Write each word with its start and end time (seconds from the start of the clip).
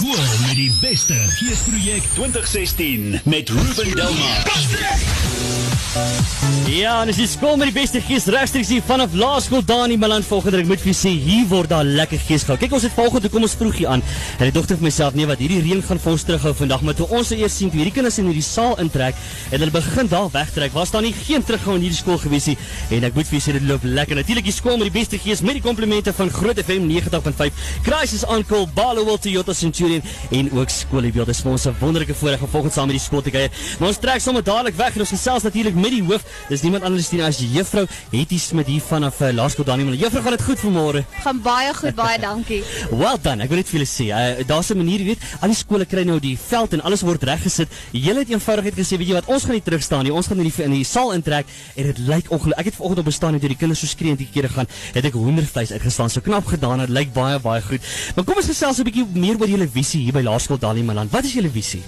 Skool 0.00 0.46
met 0.46 0.56
die 0.56 0.72
beste. 0.80 1.14
Geesprojek 1.14 2.02
2016 2.14 3.20
met 3.24 3.48
Ruben 3.48 3.96
Delmar. 3.96 5.59
Ja, 5.90 7.00
en 7.02 7.08
dis 7.10 7.18
die 7.18 7.26
skool 7.26 7.56
met 7.58 7.72
die 7.72 7.74
beste 7.74 7.98
gees 8.04 8.28
regstreeks 8.30 8.68
hier 8.70 8.82
vanaf 8.86 9.14
Laerskool 9.18 9.64
Dani 9.66 9.96
Malan 9.98 10.22
volgende 10.22 10.60
ek 10.62 10.68
moet 10.70 10.82
vir 10.84 10.94
sê 10.94 11.10
hier 11.18 11.48
word 11.50 11.72
daar 11.72 11.86
lekker 11.86 12.20
gees 12.28 12.44
gehou. 12.46 12.54
Kyk 12.60 12.76
ons 12.78 12.84
het 12.86 12.92
vanoggend 12.94 13.24
toe 13.26 13.30
kom 13.32 13.46
ons 13.46 13.56
vroeg 13.58 13.80
hier 13.80 13.90
aan. 13.90 14.04
En 14.36 14.44
die 14.44 14.54
dogter 14.54 14.78
vir 14.78 14.86
myself 14.86 15.16
nee 15.18 15.26
wat 15.26 15.42
hierdie 15.42 15.58
reën 15.64 15.82
gaan 15.82 15.98
vir 15.98 16.12
ons 16.12 16.24
terughou 16.28 16.52
vandag, 16.60 16.84
maar 16.86 16.94
toe 16.94 17.08
ons 17.08 17.32
nou 17.32 17.38
eers 17.40 17.56
sien 17.58 17.72
hoe 17.72 17.80
hierdie 17.80 17.94
kinders 17.96 18.20
in 18.22 18.28
hierdie 18.30 18.44
saal 18.46 18.78
intrek 18.84 19.18
en 19.50 19.56
hulle 19.56 19.74
begin 19.74 20.10
daar 20.12 20.28
wegtrek, 20.30 20.76
was 20.76 20.94
daar 20.94 21.02
nie 21.02 21.10
geen 21.24 21.42
terughou 21.48 21.74
in 21.80 21.82
hierdie 21.88 21.98
skool 21.98 22.20
gewees 22.22 22.46
nie. 22.52 22.56
En 22.94 23.08
ek 23.10 23.18
moet 23.18 23.30
vir 23.32 23.42
sê 23.42 23.56
dit 23.58 23.66
loop 23.66 23.88
lekker. 23.88 24.20
Natuurlik 24.22 24.46
die 24.46 24.54
skool 24.54 24.78
met 24.78 24.92
die 24.92 24.94
beste 24.94 25.18
gees 25.18 25.42
met 25.42 25.58
die 25.58 25.64
komplimente 25.66 26.14
van 26.14 26.30
Groot 26.30 26.62
FM 26.62 26.86
90.5. 26.92 27.66
Crisis 27.88 28.22
Uncle 28.30 28.68
Balowil 28.78 29.18
Toyota 29.18 29.58
Centurion 29.58 30.06
en 30.38 30.54
ook 30.54 30.70
skoolbeeld. 30.70 31.34
Dis 31.34 31.42
vir 31.42 31.50
ons 31.50 31.66
'n 31.66 31.74
wonderlike 31.82 32.14
voorreg 32.14 32.46
om 32.46 32.48
volgens 32.54 32.74
saam 32.74 32.86
met 32.86 32.96
die 32.96 33.02
skool 33.02 33.22
te 33.22 33.34
kuier. 33.34 33.50
Maar 33.80 33.88
ons 33.88 33.98
trek 33.98 34.20
sommer 34.20 34.44
dadelik 34.44 34.76
weg 34.76 34.94
en 34.94 35.00
ons 35.00 35.16
gesels 35.18 35.42
natuurlik 35.42 35.78
met 35.80 35.94
die 35.94 36.02
hoof. 36.04 36.24
Dis 36.48 36.62
niemand 36.62 36.84
anders 36.86 37.10
nie 37.12 37.22
as 37.24 37.40
juffrou 37.40 37.86
Hetty 38.12 38.38
Smit 38.38 38.68
hier 38.70 38.84
vanaf 38.84 39.20
uh, 39.20 39.30
Laerskool 39.34 39.66
Daniel. 39.68 39.94
Juffrou, 39.98 40.22
gaan 40.22 40.36
dit 40.36 40.44
goed 40.44 40.62
vanmôre? 40.62 41.04
Gaan 41.24 41.40
baie 41.44 41.72
goed, 41.74 41.94
baie 41.98 42.18
dankie. 42.28 42.60
Well 42.90 43.18
done. 43.22 43.44
Ek 43.44 43.52
wil 43.52 43.62
net 43.62 43.70
vir 43.70 43.80
julle 43.80 43.88
sê, 43.90 44.10
uh, 44.12 44.44
daar's 44.48 44.70
'n 44.70 44.78
manier, 44.80 45.00
jy 45.00 45.14
weet, 45.14 45.26
al 45.40 45.52
die 45.54 45.58
skole 45.58 45.86
kry 45.88 46.04
nou 46.08 46.18
die 46.20 46.36
veld 46.38 46.76
en 46.76 46.84
alles 46.86 47.04
word 47.06 47.24
reggesit. 47.24 47.68
Julle 47.92 48.24
het 48.24 48.30
eenvoudigheid 48.30 48.76
gesê, 48.76 48.98
weet 49.00 49.12
jy 49.12 49.18
wat, 49.20 49.28
ons 49.28 49.44
gaan 49.44 49.56
nie 49.58 49.64
terug 49.64 49.82
staan 49.82 50.04
nie. 50.04 50.12
Ons 50.12 50.30
gaan 50.30 50.38
in 50.38 50.50
die 50.50 50.64
in 50.64 50.76
die 50.76 50.84
saal 50.84 51.12
intrek 51.16 51.46
en 51.76 51.90
dit 51.90 51.98
lyk 51.98 52.28
ongelooflik. 52.30 52.58
Ek 52.60 52.70
het 52.70 52.76
vanoggend 52.76 53.04
op 53.04 53.08
bestaan 53.10 53.34
en 53.34 53.40
toe 53.40 53.48
die 53.48 53.60
kinders 53.60 53.80
so 53.80 53.86
skree 53.86 54.12
en 54.12 54.20
die 54.20 54.28
kere 54.32 54.48
gaan, 54.48 54.68
het 54.94 55.04
ek 55.04 55.16
hoendervleis 55.16 55.72
uitgeslaan. 55.72 56.10
So 56.10 56.20
knap 56.20 56.46
gedaan. 56.46 56.84
Dit 56.84 56.92
lyk 56.94 57.12
baie 57.16 57.38
baie 57.40 57.62
goed. 57.62 57.80
Maar 58.16 58.24
kom 58.24 58.36
ons 58.36 58.46
gesels 58.46 58.78
'n 58.78 58.84
bietjie 58.84 59.06
meer 59.14 59.40
oor 59.40 59.48
julle 59.48 59.68
visie 59.68 60.02
hier 60.02 60.12
by 60.12 60.22
Laerskool 60.22 60.58
Daniel. 60.58 61.06
Wat 61.10 61.24
is 61.24 61.32
julle 61.32 61.50
visie? 61.50 61.82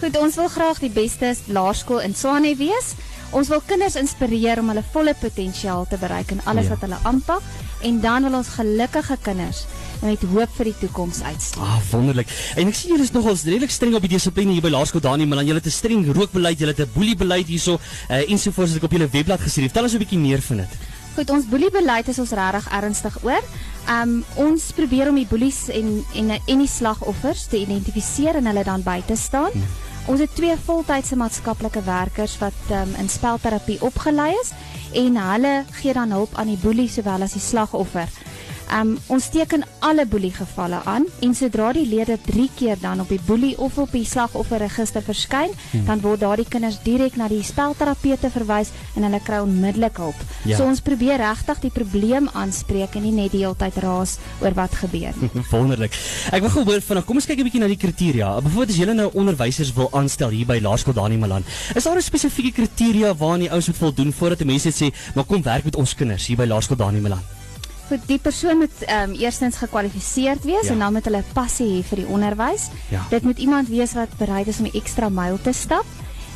Goed, 0.00 0.16
ons 0.20 0.34
wil 0.36 0.48
graag 0.48 0.78
die 0.78 0.90
beste 0.92 1.30
laerskool 1.48 2.02
in 2.04 2.14
Swane 2.14 2.52
wees. 2.56 2.92
Ons 3.36 3.50
wil 3.52 3.60
kinders 3.68 3.98
inspireer 4.00 4.62
om 4.62 4.70
hulle 4.72 4.82
volle 4.94 5.12
potensiaal 5.20 5.84
te 5.90 5.98
bereik 6.00 6.30
in 6.32 6.40
alles 6.48 6.70
Ja. 6.70 6.70
wat 6.74 6.80
hulle 6.86 6.98
aanpak 7.04 7.42
en 7.84 8.00
dan 8.00 8.22
wil 8.24 8.38
ons 8.38 8.48
gelukkige 8.48 9.16
kinders 9.22 9.66
met 10.02 10.22
hoop 10.32 10.48
vir 10.56 10.64
die 10.64 10.74
toekoms 10.80 11.20
uitstuur. 11.22 11.62
Ah, 11.62 11.76
wonderlik. 11.90 12.28
En 12.56 12.68
ek 12.68 12.74
sien 12.74 12.90
julle 12.90 13.02
is 13.04 13.12
nogal 13.12 13.36
redelik 13.44 13.70
streng 13.70 13.94
op 13.94 14.00
die 14.00 14.08
dissipline 14.16 14.52
hier 14.52 14.62
by 14.62 14.70
Laerskool 14.72 15.00
Daniel 15.04 15.28
Malan. 15.28 15.46
Julle 15.46 15.60
het 15.60 15.66
'n 15.66 15.70
streng 15.70 16.06
rookbeleid, 16.14 16.58
julle 16.58 16.72
het 16.72 16.80
'n 16.80 16.90
boeliebeleid 16.94 17.46
hierso, 17.46 17.78
uh, 18.10 18.30
ensovoorts 18.30 18.72
wat 18.72 18.82
ek 18.82 18.84
op 18.84 18.92
julle 18.92 19.08
webblad 19.08 19.40
gesien. 19.40 19.64
Vertel 19.64 19.84
ons 19.84 19.92
'n 19.94 19.98
bietjie 19.98 20.18
meer 20.18 20.40
van 20.42 20.56
dit. 20.56 20.68
Goed, 21.16 21.30
ons 21.30 21.46
boeliebeleid 21.48 22.08
is 22.08 22.18
ons 22.18 22.30
regtig 22.30 22.68
ernstig 22.72 23.18
oor. 23.24 23.42
Um 23.88 24.24
ons 24.34 24.72
probeer 24.74 25.08
om 25.08 25.14
die 25.14 25.26
boelies 25.26 25.68
en 25.68 26.04
en 26.14 26.30
en 26.30 26.58
die 26.58 26.68
slagoffers 26.68 27.46
te 27.46 27.58
identifiseer 27.58 28.34
en 28.36 28.46
hulle 28.46 28.64
dan 28.64 28.82
by 28.82 29.02
te 29.06 29.16
staan. 29.16 29.50
Ons 30.06 30.20
het 30.22 30.34
twee 30.38 30.54
voltydse 30.54 31.16
maatskaplike 31.18 31.80
werkers 31.82 32.36
wat 32.38 32.68
um, 32.70 32.92
in 33.00 33.08
spelterapie 33.10 33.80
opgelei 33.82 34.30
is 34.38 34.52
en 34.94 35.16
hulle 35.18 35.54
gee 35.80 35.94
dan 35.96 36.14
hulp 36.14 36.36
aan 36.38 36.52
die 36.52 36.60
boelie 36.62 36.86
sowel 36.88 37.26
as 37.26 37.34
die 37.34 37.42
slagoffer. 37.42 38.06
Um 38.72 38.96
ons 39.12 39.28
teken 39.30 39.62
alle 39.86 40.06
boeliegevalle 40.06 40.80
aan 40.84 41.06
en 41.22 41.34
sodra 41.34 41.70
die 41.76 41.86
lede 41.86 42.18
3 42.26 42.48
keer 42.58 42.78
dan 42.80 43.00
op 43.00 43.08
die 43.08 43.20
boelie 43.26 43.54
of 43.62 43.78
op 43.78 43.92
die 43.94 44.04
slagofferregister 44.04 45.04
verskyn, 45.06 45.52
dan 45.86 46.00
word 46.02 46.20
daardie 46.20 46.48
kinders 46.48 46.80
direk 46.82 47.16
na 47.16 47.28
die 47.30 47.42
spelterapeute 47.46 48.30
verwys 48.30 48.72
en 48.96 49.06
hulle 49.06 49.20
kry 49.22 49.38
onmiddellik 49.44 50.00
hulp. 50.02 50.24
Ja. 50.44 50.58
So 50.58 50.66
ons 50.66 50.82
probeer 50.82 51.20
regtig 51.22 51.62
die 51.66 51.70
probleem 51.70 52.28
aanspreek 52.34 52.96
en 52.98 53.06
nie 53.06 53.14
net 53.14 53.32
die 53.36 53.44
hele 53.44 53.54
tyd 53.58 53.78
raas 53.84 54.16
oor 54.42 54.56
wat 54.58 54.74
gebeur 54.82 55.14
nie. 55.20 55.30
Wonderlik. 55.52 55.94
Ek 56.34 56.42
wil 56.42 56.54
gehoor 56.58 56.82
vanaand. 56.88 57.06
Kom 57.06 57.20
ons 57.20 57.28
kyk 57.28 57.38
'n 57.38 57.48
bietjie 57.48 57.62
na 57.62 57.70
die 57.70 57.80
kriteria. 57.80 58.34
Byvoorbeeld 58.40 58.74
as 58.74 58.82
julle 58.82 58.98
nou 58.98 59.10
onderwysers 59.14 59.72
wil 59.76 59.90
aanstel 59.92 60.34
hier 60.34 60.46
by 60.46 60.58
Laerskool 60.60 60.96
Daniel 60.96 61.22
Malan, 61.22 61.44
is 61.74 61.84
daar 61.84 61.96
'n 61.96 62.02
spesifieke 62.02 62.52
kriteria 62.52 63.14
waaraan 63.14 63.46
die 63.46 63.50
ouens 63.50 63.66
moet 63.66 63.76
voldoen 63.76 64.12
voordat 64.12 64.40
'n 64.40 64.46
mens 64.46 64.66
sê, 64.66 64.90
"Maar 65.14 65.24
kom 65.24 65.42
werk 65.42 65.64
met 65.64 65.76
ons 65.76 65.94
kinders 65.94 66.26
hier 66.26 66.36
by 66.36 66.46
Laerskool 66.46 66.76
Daniel 66.76 67.02
Malan." 67.02 67.35
Goed, 67.88 68.02
die 68.06 68.18
persoon 68.18 68.58
moet 68.58 68.82
ehm 68.86 69.10
um, 69.10 69.16
eerstens 69.20 69.56
gekwalifiseerd 69.56 70.42
wees 70.44 70.66
Ja. 70.66 70.72
en 70.72 70.78
dan 70.78 70.92
moet 70.92 71.04
hulle 71.04 71.22
passie 71.32 71.66
hê 71.66 71.82
vir 71.86 71.96
die 72.02 72.06
onderwys. 72.06 72.68
Ja. 72.90 73.04
Dit 73.10 73.22
moet 73.22 73.38
iemand 73.38 73.68
wees 73.68 73.92
wat 73.94 74.08
bereid 74.18 74.46
is 74.48 74.58
om 74.58 74.64
die 74.70 74.80
ekstra 74.80 75.08
myl 75.08 75.38
te 75.42 75.52
stap 75.52 75.84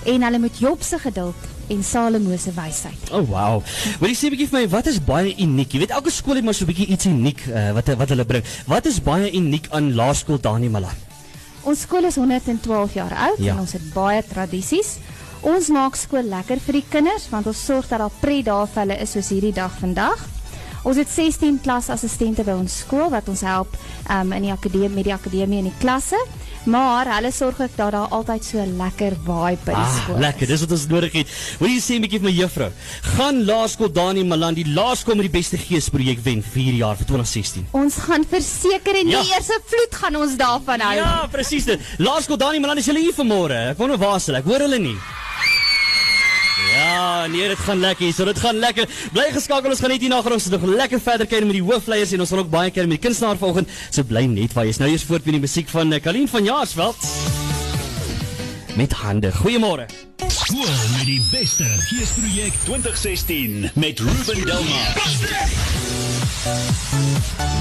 en 0.06 0.22
hulle 0.22 0.38
moet 0.38 0.58
Job 0.58 0.82
se 0.82 0.98
geduld 0.98 1.34
en 1.68 1.82
Salomo 1.84 2.36
se 2.36 2.52
wysheid. 2.54 3.10
O, 3.12 3.18
oh, 3.18 3.28
wow. 3.28 3.62
Wil 4.00 4.08
jy 4.10 4.14
sê 4.16 4.26
'n 4.26 4.30
bietjie 4.30 4.48
vir 4.48 4.60
my, 4.60 4.68
wat 4.68 4.86
is 4.86 4.98
baie 5.04 5.34
uniek? 5.38 5.72
Jy 5.72 5.78
weet 5.78 5.90
elke 5.90 6.10
skool 6.10 6.34
het 6.34 6.44
maar 6.44 6.54
so 6.54 6.64
'n 6.64 6.66
bietjie 6.72 6.86
iets 6.86 7.06
uniek 7.06 7.40
uh, 7.48 7.72
wat 7.72 7.88
wat 7.98 8.08
hulle 8.08 8.24
bring. 8.24 8.44
Wat 8.66 8.86
is 8.86 9.00
baie 9.02 9.30
uniek 9.32 9.66
aan 9.70 9.94
Laerskool 9.94 10.38
Daniel 10.40 10.70
Malan? 10.70 10.94
Ons 11.62 11.80
skool 11.80 12.04
is 12.04 12.14
112 12.16 12.94
jaar 12.94 13.12
oud 13.14 13.38
Ja. 13.38 13.52
en 13.52 13.60
ons 13.60 13.72
het 13.72 13.92
baie 13.92 14.22
tradisies. 14.22 14.96
Ons 15.42 15.68
maak 15.68 15.96
skool 15.96 16.22
lekker 16.22 16.58
vir 16.60 16.72
die 16.72 16.84
kinders 16.88 17.28
want 17.30 17.46
ons 17.46 17.64
sorg 17.64 17.88
dat 17.88 17.98
daar 17.98 18.10
pret 18.20 18.44
daar 18.44 18.66
vir 18.66 18.82
hulle 18.82 18.98
is 19.02 19.10
soos 19.10 19.28
hierdie 19.28 19.52
dag 19.52 19.72
vandag. 19.80 20.18
Ons 20.84 20.96
het 20.96 21.08
16 21.12 21.60
klasassistente 21.62 22.42
by 22.44 22.52
ons 22.52 22.78
skool 22.84 23.10
wat 23.10 23.28
ons 23.28 23.40
help 23.44 23.74
um, 24.10 24.32
in 24.32 24.42
die 24.42 24.52
akademie 24.52 24.88
met 24.94 25.04
die 25.04 25.12
akademie 25.14 25.58
en 25.58 25.64
die 25.70 25.78
klasse. 25.80 26.16
Maar 26.68 27.08
hulle 27.14 27.30
sorg 27.32 27.60
ook 27.60 27.72
dat 27.76 27.92
daar 27.94 28.08
altyd 28.12 28.44
so 28.44 28.58
lekker 28.76 29.14
vibe 29.24 29.64
by 29.64 29.72
die 29.72 29.74
Ah, 29.80 29.94
skool 30.02 30.18
lekker. 30.20 30.42
is. 30.42 30.48
Dis 30.48 30.60
wat 30.60 30.72
ons 30.76 30.86
nodig 30.88 31.12
het. 31.12 31.28
Wil 31.58 31.68
jy 31.70 31.80
sê 31.80 31.94
'n 31.96 32.02
bietjie 32.04 32.20
vir 32.20 32.28
my 32.30 32.34
juffrou? 32.36 32.70
Gaan 33.16 33.44
Laerskool 33.46 33.92
Daniel 33.92 34.26
Malan 34.26 34.54
die 34.54 34.66
laerskool 34.68 35.14
met 35.16 35.24
die 35.32 35.38
beste 35.40 35.56
gees 35.56 35.88
projek 35.88 36.18
wen 36.22 36.42
vir 36.42 36.62
hierdie 36.62 36.80
jaar 36.84 36.96
vir 36.96 37.06
2016? 37.06 37.66
Ons 37.72 37.94
gaan 37.96 38.24
verseker 38.24 38.94
en 39.00 39.08
Ja. 39.08 39.22
die 39.22 39.30
eerste 39.32 39.58
vloed 39.66 39.94
gaan 39.94 40.16
ons 40.16 40.36
daarvan 40.36 40.80
hou. 40.80 40.94
Ja, 40.96 41.26
presies 41.32 41.64
dit. 41.64 41.80
Laerskool 41.98 42.36
Daniel 42.36 42.60
Malan 42.60 42.78
is 42.78 42.86
julle 42.86 43.00
hier 43.00 43.12
vanmôre. 43.14 43.70
Ek 43.70 43.78
wonder 43.78 43.96
waar 43.98 44.16
is 44.16 44.26
hulle? 44.26 44.38
Ek 44.38 44.44
hoor 44.44 44.58
hulle 44.60 44.78
nie. 44.78 44.96
Ja, 46.90 47.26
nee, 47.26 47.48
dit 47.48 47.58
gaan 47.58 47.78
lekker 47.78 48.04
hier. 48.04 48.14
So 48.14 48.24
dit 48.24 48.38
gaan 48.38 48.58
lekker. 48.58 48.88
Bly 49.12 49.28
geskakel. 49.34 49.70
Ons 49.70 49.82
gaan 49.82 49.92
net 49.94 50.02
hier 50.02 50.10
na 50.10 50.20
ons 50.20 50.48
nog 50.50 50.66
lekker 50.66 51.00
verder 51.00 51.28
kyk 51.30 51.46
met 51.46 51.58
die 51.58 51.64
hoofleiers 51.64 52.14
en 52.16 52.24
ons 52.24 52.32
gaan 52.32 52.42
ook 52.42 52.50
baie 52.50 52.70
kyk 52.70 52.88
met 52.90 52.98
die 52.98 53.06
kunstenaar 53.06 53.38
vanoggend. 53.38 53.70
So 53.90 54.02
bly 54.02 54.24
net 54.30 54.56
waar 54.56 54.66
jy 54.66 54.74
is. 54.74 54.82
Nou 54.82 54.90
eers 54.90 55.06
voort 55.06 55.24
met 55.28 55.38
die 55.38 55.44
musiek 55.46 55.70
van 55.70 55.92
eh, 55.92 56.02
Kalien 56.02 56.28
van 56.28 56.44
Jaarsveld. 56.44 57.08
Met 58.80 58.92
hande. 59.02 59.32
Goeiemôre. 59.38 59.86
Skool 60.26 60.76
met 60.96 61.06
die 61.06 61.22
beste. 61.30 61.66
Geesprojek 61.90 62.62
2016 62.66 63.70
met 63.74 63.98
Ruben 63.98 64.46
Delmar. 64.46 66.09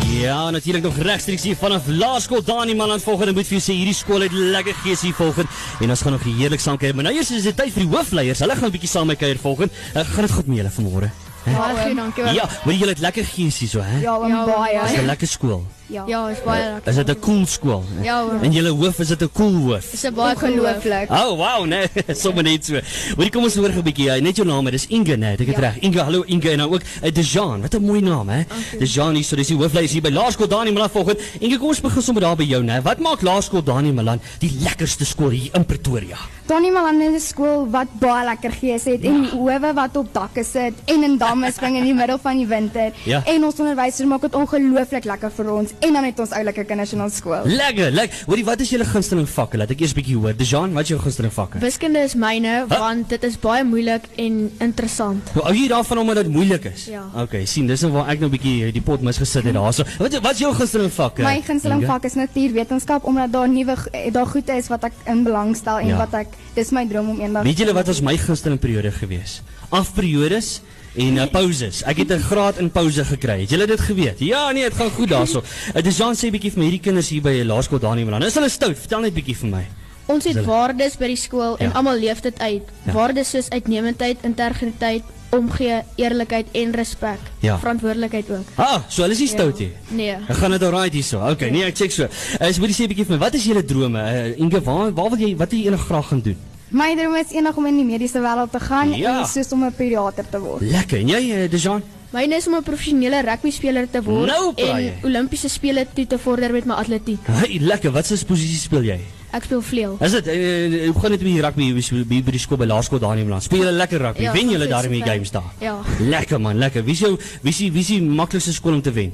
Ja, 0.10 0.50
natuurlik 0.50 0.84
nog 0.84 0.98
regstreeks 0.98 1.44
hier 1.44 1.56
vanaf 1.56 1.82
Laerskool 1.88 2.44
Dani 2.44 2.76
Malan 2.76 3.00
volgende 3.00 3.34
moet 3.34 3.48
vir 3.48 3.58
jou 3.58 3.64
sê 3.66 3.76
hierdie 3.76 3.96
skool 3.96 4.24
het 4.24 4.32
lekker 4.32 4.76
gees 4.84 5.02
hier 5.04 5.16
volgende 5.18 5.52
en 5.84 5.90
ons 5.90 6.02
gaan 6.02 6.16
nog 6.16 6.24
heerlik 6.24 6.64
saam 6.64 6.78
kuier. 6.78 6.96
Maar 6.96 7.10
nou 7.10 7.16
eers 7.16 7.32
is 7.36 7.44
dit 7.44 7.58
tyd 7.58 7.74
vir 7.76 7.84
die 7.84 7.92
hoofleiers. 7.92 8.40
Hulle 8.40 8.56
gaan 8.56 8.70
'n 8.70 8.76
bietjie 8.78 8.90
saam 8.90 9.08
met 9.08 9.20
my 9.20 9.26
kuier 9.26 9.42
volgende. 9.42 9.74
Uh, 9.96 10.06
gaan 10.14 10.24
dit 10.28 10.32
goed 10.32 10.48
met 10.48 10.58
julle 10.58 10.72
vanmôre? 10.72 11.10
Baie 11.44 11.76
goed, 11.84 11.96
dankie. 11.96 12.24
Ja, 12.24 12.50
maar 12.64 12.74
julle 12.74 12.92
het 12.92 13.00
lekker 13.00 13.26
gees 13.26 13.60
hier 13.60 13.70
so, 13.70 13.82
hè? 13.82 14.00
Ja, 14.00 14.16
oom, 14.16 14.46
baie. 14.46 14.80
Dis 14.88 14.98
'n 14.98 15.06
lekker 15.06 15.28
skool. 15.28 15.66
Ja, 15.90 16.28
is 16.30 16.38
baie 16.46 16.64
lekker. 16.74 16.90
Is 16.92 16.96
dit 16.96 17.10
'n 17.10 17.20
cool 17.20 17.46
skool? 17.46 17.84
Ja, 18.04 18.22
oom. 18.24 18.44
En 18.44 18.52
julle 18.52 18.70
hoof 18.70 19.00
is 19.00 19.08
dit 19.08 19.22
'n 19.22 19.30
cool 19.34 19.54
hoof? 19.68 19.88
Dis 19.92 20.04
'n 20.06 20.14
baie 20.14 20.36
ongelooflik. 20.36 21.10
Oh, 21.10 21.36
wow, 21.38 21.66
nee, 21.66 21.88
sommer 22.24 22.44
net 22.44 22.66
so. 22.66 22.80
Hoorie, 23.16 23.32
kom 23.32 23.44
ons 23.44 23.56
hoor 23.56 23.70
'n 23.70 23.82
bietjie. 23.84 24.06
Ja, 24.06 24.20
net 24.22 24.36
jou 24.36 24.48
naam, 24.48 24.70
dis 24.70 24.86
Inge, 24.88 25.16
nee, 25.18 25.32
ek 25.34 25.40
het 25.48 25.56
Ja. 25.58 25.60
reg. 25.60 25.80
Inge, 25.80 26.00
hallo 26.02 26.24
Inge 26.28 26.50
en 26.50 26.58
dan 26.58 26.72
ook 26.74 26.82
uh, 27.04 27.12
Dejan. 27.12 27.62
Wat 27.62 27.74
'n 27.74 27.86
mooi 27.86 28.02
naam, 28.02 28.30
hè? 28.30 28.44
Dejan 28.80 29.16
hier, 29.16 29.24
so 29.24 29.36
dis 29.36 29.48
die 29.48 29.58
hoofleier 29.58 29.90
hier 29.90 30.02
by 30.02 30.10
Laerskool 30.10 30.48
Dani 30.48 30.72
Malan 30.72 30.90
volgende. 30.90 31.20
Inge, 31.40 31.58
kom 31.58 31.68
ons 31.68 31.82
begin 31.82 32.02
sommer 32.02 32.22
daar 32.22 32.36
by 32.36 32.44
jou, 32.44 32.64
nee. 32.64 32.82
Wat 32.82 33.00
maak 33.00 33.22
Laerskool 33.22 33.64
Dani 33.64 33.92
Malan 33.92 34.20
die 34.40 34.52
lekkerste 34.62 35.06
skool 35.06 35.30
hier 35.30 35.50
in 35.56 35.66
Pretoria? 35.66 36.18
Donnie 36.46 36.72
Malan 36.72 37.02
is 37.02 37.14
'n 37.14 37.20
skool 37.28 37.68
wat 37.70 37.88
baie 38.00 38.26
lekker 38.26 38.52
gees 38.52 38.84
het 38.86 39.04
en 39.04 39.26
howe 39.30 39.74
wat 39.74 39.96
op 39.98 40.14
dakke 40.14 40.44
sit 40.44 40.74
en 40.86 41.04
in 41.04 41.18
damme 41.18 41.52
spring 41.52 41.76
in 41.78 41.84
die 41.84 41.94
middel 41.94 42.18
van 42.18 42.38
die 42.38 42.48
winter. 42.48 42.92
Ja. 43.06 43.22
En 43.26 43.44
ons 43.44 43.60
onderwysers 43.60 44.08
maak 44.08 44.22
dit 44.22 44.36
ongelooflik 44.36 45.04
lekker 45.06 45.32
vir 45.32 45.52
ons 45.52 45.70
en 45.80 45.94
dan 45.94 46.04
het 46.04 46.20
ons 46.20 46.32
oulike 46.32 46.64
kinders 46.64 46.94
in 46.94 47.02
ons 47.02 47.16
skool. 47.16 47.46
Lekker, 47.46 47.92
lekker. 47.92 48.18
Hoorie, 48.28 48.46
wat 48.46 48.60
is 48.60 48.70
julle 48.70 48.86
gunsteling 48.86 49.28
vakke? 49.30 49.58
Laat 49.58 49.72
ek 49.72 49.80
eers 49.82 49.92
'n 49.94 49.96
bietjie 50.02 50.16
hoor. 50.18 50.34
Dejan, 50.36 50.74
wat 50.74 50.84
is 50.84 50.90
jou 50.90 51.00
gunsteling 51.00 51.32
vakke? 51.34 51.60
Wiskunde 51.60 52.00
is 52.04 52.16
myne 52.16 52.66
Huh? 52.70 52.80
want 52.80 53.10
dit 53.10 53.24
is 53.24 53.38
baie 53.40 53.64
moeilik 53.64 54.04
en 54.18 54.52
interessant. 54.60 55.30
Hoe 55.34 55.44
hou 55.44 55.54
jy 55.56 55.68
daarvan 55.68 55.98
omdat 55.98 56.16
dit 56.16 56.28
moeilik 56.34 56.64
is? 56.66 56.86
Ja. 56.86 57.04
Okay, 57.16 57.46
sien, 57.46 57.68
dis 57.68 57.82
nou 57.82 57.92
waar 57.94 58.10
ek 58.10 58.20
nou 58.20 58.30
'n 58.30 58.38
bietjie 58.38 58.72
die 58.72 58.82
pot 58.82 59.02
misgesit 59.02 59.44
het 59.44 59.54
daarso. 59.54 59.84
Wat 60.00 60.14
wat 60.22 60.34
is 60.34 60.40
jou 60.40 60.54
gunsteling 60.54 60.92
vakke? 60.92 61.22
My 61.24 61.42
gunsteling 61.42 61.86
vak 61.86 62.04
is 62.06 62.14
natuurwetenskap 62.16 63.04
omdat 63.04 63.32
daar 63.32 63.50
nuwe 63.50 63.76
daar 64.12 64.26
goed 64.28 64.50
is 64.50 64.68
wat 64.68 64.84
ek 64.84 64.94
in 65.06 65.24
belang 65.24 65.56
stel 65.56 65.78
en 65.80 65.88
Ja. 65.88 65.98
wat 65.98 66.14
ek 66.14 66.28
dis 66.56 66.72
my 66.72 66.86
droom 66.88 67.10
om 67.10 67.20
eendag 67.22 67.44
Weet 67.44 67.58
julle 67.58 67.74
wat 67.74 67.88
was 67.88 68.02
my 68.02 68.18
gunsteling 68.18 68.60
periode 68.60 68.92
gewees? 68.92 69.42
Afperiodes 69.72 70.62
en 70.96 71.16
uh, 71.18 71.26
pauses. 71.32 71.84
Ek 71.84 71.98
het 71.98 72.12
'n 72.12 72.20
graad 72.22 72.58
in 72.60 72.70
pouse 72.72 73.06
gekry. 73.06 73.40
Het 73.42 73.50
julle 73.50 73.68
dit 73.68 73.80
geweet? 73.80 74.20
Ja, 74.20 74.52
nee, 74.52 74.64
dit 74.64 74.74
gaan 74.74 74.90
goed 74.92 75.10
daarso. 75.10 75.44
Uh, 75.76 75.82
Dis 75.84 75.98
Jan 75.98 76.16
sê 76.16 76.30
bietjie 76.32 76.52
vir 76.52 76.60
my 76.60 76.66
hierdie 76.70 76.82
kinders 76.82 77.10
hier 77.10 77.22
by 77.22 77.44
Laerskool 77.46 77.80
Daniel 77.80 78.06
Malan. 78.06 78.24
Is 78.28 78.36
hulle 78.36 78.50
stout? 78.50 78.78
Vertel 78.78 79.02
net 79.02 79.14
bietjie 79.14 79.36
vir 79.38 79.50
my. 79.50 79.66
Ons 80.08 80.26
het 80.26 80.44
waardes 80.46 80.98
by 80.98 81.06
die 81.08 81.16
skool 81.16 81.56
en 81.60 81.70
Ja. 81.70 81.76
almal 81.76 82.00
leef 82.00 82.20
dit 82.22 82.40
uit. 82.40 82.64
Ja. 82.86 82.92
Waardes 82.94 83.30
soos 83.30 83.50
uitnemendheid, 83.50 84.18
integriteit, 84.24 85.04
omgee, 85.32 85.84
eerlikheid 85.96 86.48
en 86.52 86.72
respek. 86.74 87.20
Ja. 87.40 87.60
Verantwoordelikheid 87.60 88.30
ook. 88.32 88.46
Ah, 88.56 88.82
so 88.88 89.02
hulle 89.04 89.14
is 89.14 89.20
nie 89.20 89.28
stout 89.28 89.60
nie. 89.60 89.72
Nee. 89.90 90.16
Ek 90.28 90.36
gaan 90.36 90.52
dit 90.52 90.64
alright 90.64 90.94
hierso. 90.94 91.20
Okay, 91.30 91.50
nee, 91.52 91.64
ek 91.64 91.76
check 91.76 91.92
so. 91.92 92.04
Uh, 92.42 92.52
so 92.52 92.60
moet 92.60 92.70
jy 92.70 92.76
sê 92.76 92.84
'n 92.84 92.88
bietjie 92.88 93.06
vir 93.06 93.18
my, 93.18 93.24
wat 93.26 93.34
is 93.36 93.44
julle 93.46 93.64
drome? 93.66 94.00
Uh, 94.00 94.40
Inge, 94.40 94.62
waar 94.64 94.92
waar 94.94 95.10
wil 95.10 95.20
jy 95.20 95.36
wat 95.38 95.52
wil 95.52 95.60
jy 95.60 95.68
enig 95.68 95.82
graag 95.86 96.08
gaan 96.08 96.22
doen? 96.22 96.38
My 96.70 96.94
droom 96.96 97.16
is 97.18 97.32
eendag 97.34 97.56
om 97.58 97.66
in 97.66 97.80
die 97.80 97.86
mediese 97.86 98.20
wêreld 98.22 98.52
te 98.54 98.60
gaan 98.62 98.92
Ja. 98.98 99.20
en 99.20 99.26
soos 99.28 99.52
om 99.52 99.64
'n 99.64 99.74
pediater 99.74 100.26
te 100.30 100.40
word. 100.40 100.62
Lekker. 100.62 101.00
En 101.00 101.08
jy, 101.08 101.22
uh, 101.44 101.50
Dejan? 101.50 101.82
Myne 102.12 102.36
is 102.36 102.48
om 102.48 102.56
'n 102.56 102.64
professionele 102.64 103.22
rugby 103.22 103.52
speler 103.52 103.90
te 103.90 104.02
word 104.04 104.28
Nou 104.28 104.54
en 104.56 104.94
Olimpiese 105.04 105.50
spele 105.50 105.86
toe 105.94 106.08
te 106.08 106.18
vorder 106.18 106.52
met 106.52 106.66
my 106.66 106.74
atletiek. 106.74 107.20
Hey, 107.28 107.60
lekker. 107.62 107.92
Wat 107.92 108.06
se 108.06 108.26
posisie 108.26 108.58
speel 108.58 108.84
jy? 108.84 109.00
Ek 109.32 109.44
speel 109.44 109.62
vleuel. 109.62 109.98
Is 110.02 110.12
dit 110.12 110.28
uh, 110.28 110.86
hoe 110.90 111.02
gaan 111.02 111.12
dit 111.12 111.22
met 111.22 111.34
die 111.34 111.42
rugby 111.42 111.74
by 111.74 112.22
by, 112.24 112.32
die 112.32 112.40
skool 112.40 112.58
by 112.58 112.66
laerskool 112.66 113.00
daar 113.00 113.18
in 113.18 113.26
Milan? 113.26 113.42
Speel 113.42 113.60
julle 113.60 113.72
lekker 113.78 114.02
rugby? 114.02 114.22
Ja, 114.22 114.32
wen 114.34 114.50
julle 114.50 114.68
daar 114.68 114.86
in 114.86 114.92
die 114.92 115.04
games 115.04 115.32
daar? 115.32 115.52
Ja. 115.60 115.78
Lekker 116.00 116.42
man, 116.42 116.58
lekker. 116.58 116.84
Wie 116.84 116.94
is 116.94 117.00
jou 117.00 117.18
wie 117.42 117.52
is 117.52 117.58
die 117.58 117.72
wie 117.72 117.82
is 117.82 117.88
die 117.88 118.02
maklikste 118.02 118.54
skool 118.54 118.74
om 118.74 118.82
te 118.82 118.92
wen? 118.92 119.14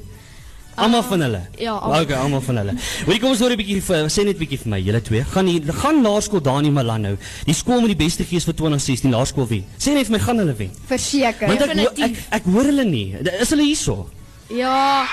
Almal 0.76 1.02
van 1.02 1.20
hulle. 1.20 1.40
ja, 1.58 1.72
almal. 1.72 2.02
Okay, 2.02 2.16
almal 2.16 2.40
van 2.40 2.56
hulle. 2.56 2.74
Hoorie 3.06 3.20
kom 3.20 3.30
ons 3.30 3.40
hoor 3.40 3.50
'n 3.50 3.56
bietjie 3.56 3.82
vir- 3.82 4.08
sê 4.12 4.24
net 4.24 4.38
bietjie 4.38 4.58
vir 4.58 4.68
my, 4.68 4.80
julle 4.80 5.00
twee. 5.02 5.24
Gaan 5.24 5.46
hier 5.46 5.62
gaan 5.72 6.02
laerskool 6.02 6.40
daar 6.42 6.62
in 6.64 6.72
Milan 6.72 7.00
nou. 7.02 7.16
Die 7.46 7.54
skool 7.54 7.80
met 7.80 7.88
die 7.96 8.04
beste 8.04 8.24
gees 8.24 8.44
vir 8.44 8.54
2016 8.54 9.10
laerskool 9.10 9.46
wen. 9.48 9.64
Sê 9.78 9.94
net 9.94 10.06
vir 10.06 10.18
my 10.18 10.24
gaan 10.24 10.38
hulle 10.38 10.54
wen. 10.56 10.70
Verseker. 10.86 11.46
Want 11.48 11.60
ek, 11.62 11.70
ek 11.70 11.76
Definitief. 11.76 12.26
ek 12.30 12.42
hoor 12.44 12.64
hulle 12.64 12.84
nie. 12.84 13.14
Is 13.40 13.50
hulle 13.50 13.62
hierso? 13.64 14.08
Ja, 14.50 15.06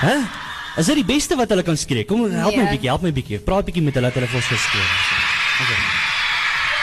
Hæ? 0.00 0.14
Is 0.78 0.86
dit 0.86 0.94
die 0.96 1.04
beste 1.04 1.36
wat 1.36 1.48
hulle 1.48 1.62
kan 1.62 1.76
skree? 1.76 2.04
Kom 2.04 2.30
help 2.30 2.54
my 2.56 2.62
'n 2.62 2.64
Nee. 2.64 2.72
bietjie, 2.78 2.88
help 2.88 3.02
my 3.02 3.08
'n 3.10 3.14
bietjie. 3.14 3.38
Praat 3.38 3.64
bietjie 3.66 3.82
met 3.82 3.94
hulle 3.94 4.06
dat 4.06 4.14
hulle 4.14 4.26
vir 4.28 4.36
ons 4.36 4.46
geskree. 4.46 4.88
Okay. 5.60 5.99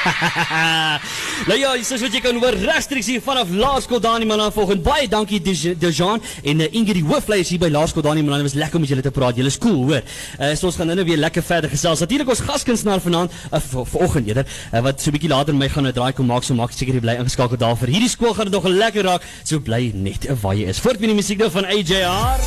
nou 1.49 1.57
ja, 1.59 1.71
dis 1.77 1.89
wat 2.01 2.13
jy 2.15 2.21
kan 2.23 2.37
hoor 2.41 2.55
regstreeks 2.61 3.09
hier 3.11 3.21
vanaf 3.23 3.49
Laerskool 3.51 4.01
Dani 4.03 4.25
Malan 4.29 4.51
volgende. 4.55 4.83
Baie 4.85 5.07
dankie 5.11 5.39
Dej- 5.43 5.75
Dejan 5.79 6.21
en 6.43 6.63
uh, 6.63 6.67
Ingrid 6.79 7.05
hoofleiers 7.07 7.49
hier 7.53 7.61
by 7.61 7.69
Laerskool 7.73 8.05
Dani 8.05 8.23
Malan. 8.25 8.43
Dit 8.45 8.51
was 8.51 8.59
lekker 8.61 8.79
om 8.79 8.85
met 8.85 8.91
julle 8.93 9.05
te 9.05 9.11
praat. 9.15 9.37
Julle 9.39 9.51
is 9.51 9.57
cool, 9.63 9.79
hoor. 9.89 10.03
Uh, 10.39 10.51
so 10.55 10.69
ons 10.71 10.79
gaan 10.79 10.91
nou 10.91 11.05
weer 11.07 11.19
lekker 11.21 11.43
verder 11.45 11.71
gesels. 11.71 12.03
Natuurlik 12.03 12.29
ons 12.33 12.43
gaskunstenaar 12.49 13.03
vanaand, 13.03 13.33
uh, 13.51 13.61
vanoggend 13.93 14.27
eerder, 14.31 14.47
uh, 14.73 14.81
wat 14.87 15.01
so 15.01 15.09
'n 15.11 15.17
bietjie 15.17 15.29
later 15.33 15.55
my 15.55 15.69
gaan 15.69 15.87
'n 15.87 15.93
draai 15.93 16.13
kom 16.13 16.25
maak. 16.27 16.43
So 16.43 16.53
maak 16.53 16.71
seker 16.71 16.93
jy 16.93 17.01
bly 17.01 17.17
ingeskakel 17.19 17.57
daar 17.57 17.75
vir 17.77 17.89
hierdie 17.89 18.09
skool 18.09 18.33
gaan 18.33 18.51
nog 18.51 18.63
lekker 18.67 19.03
raak. 19.03 19.23
So 19.43 19.59
bly 19.59 19.91
net 19.93 20.25
'n 20.29 20.37
waar 20.41 20.55
jy 20.55 20.67
is. 20.67 20.79
Voort 20.79 20.99
met 20.99 21.09
die 21.09 21.15
musiek 21.15 21.37
nou 21.39 21.49
van 21.51 21.65
AJR 21.65 22.39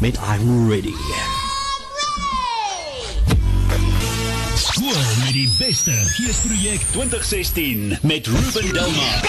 met 0.00 0.16
I'm 0.16 0.68
ready. 0.70 1.35
Die 5.36 5.48
beste 5.58 5.92
geesprojek 5.92 6.80
2016 6.92 7.98
met 8.02 8.26
Ruben 8.26 8.72
Delmar. 8.72 9.20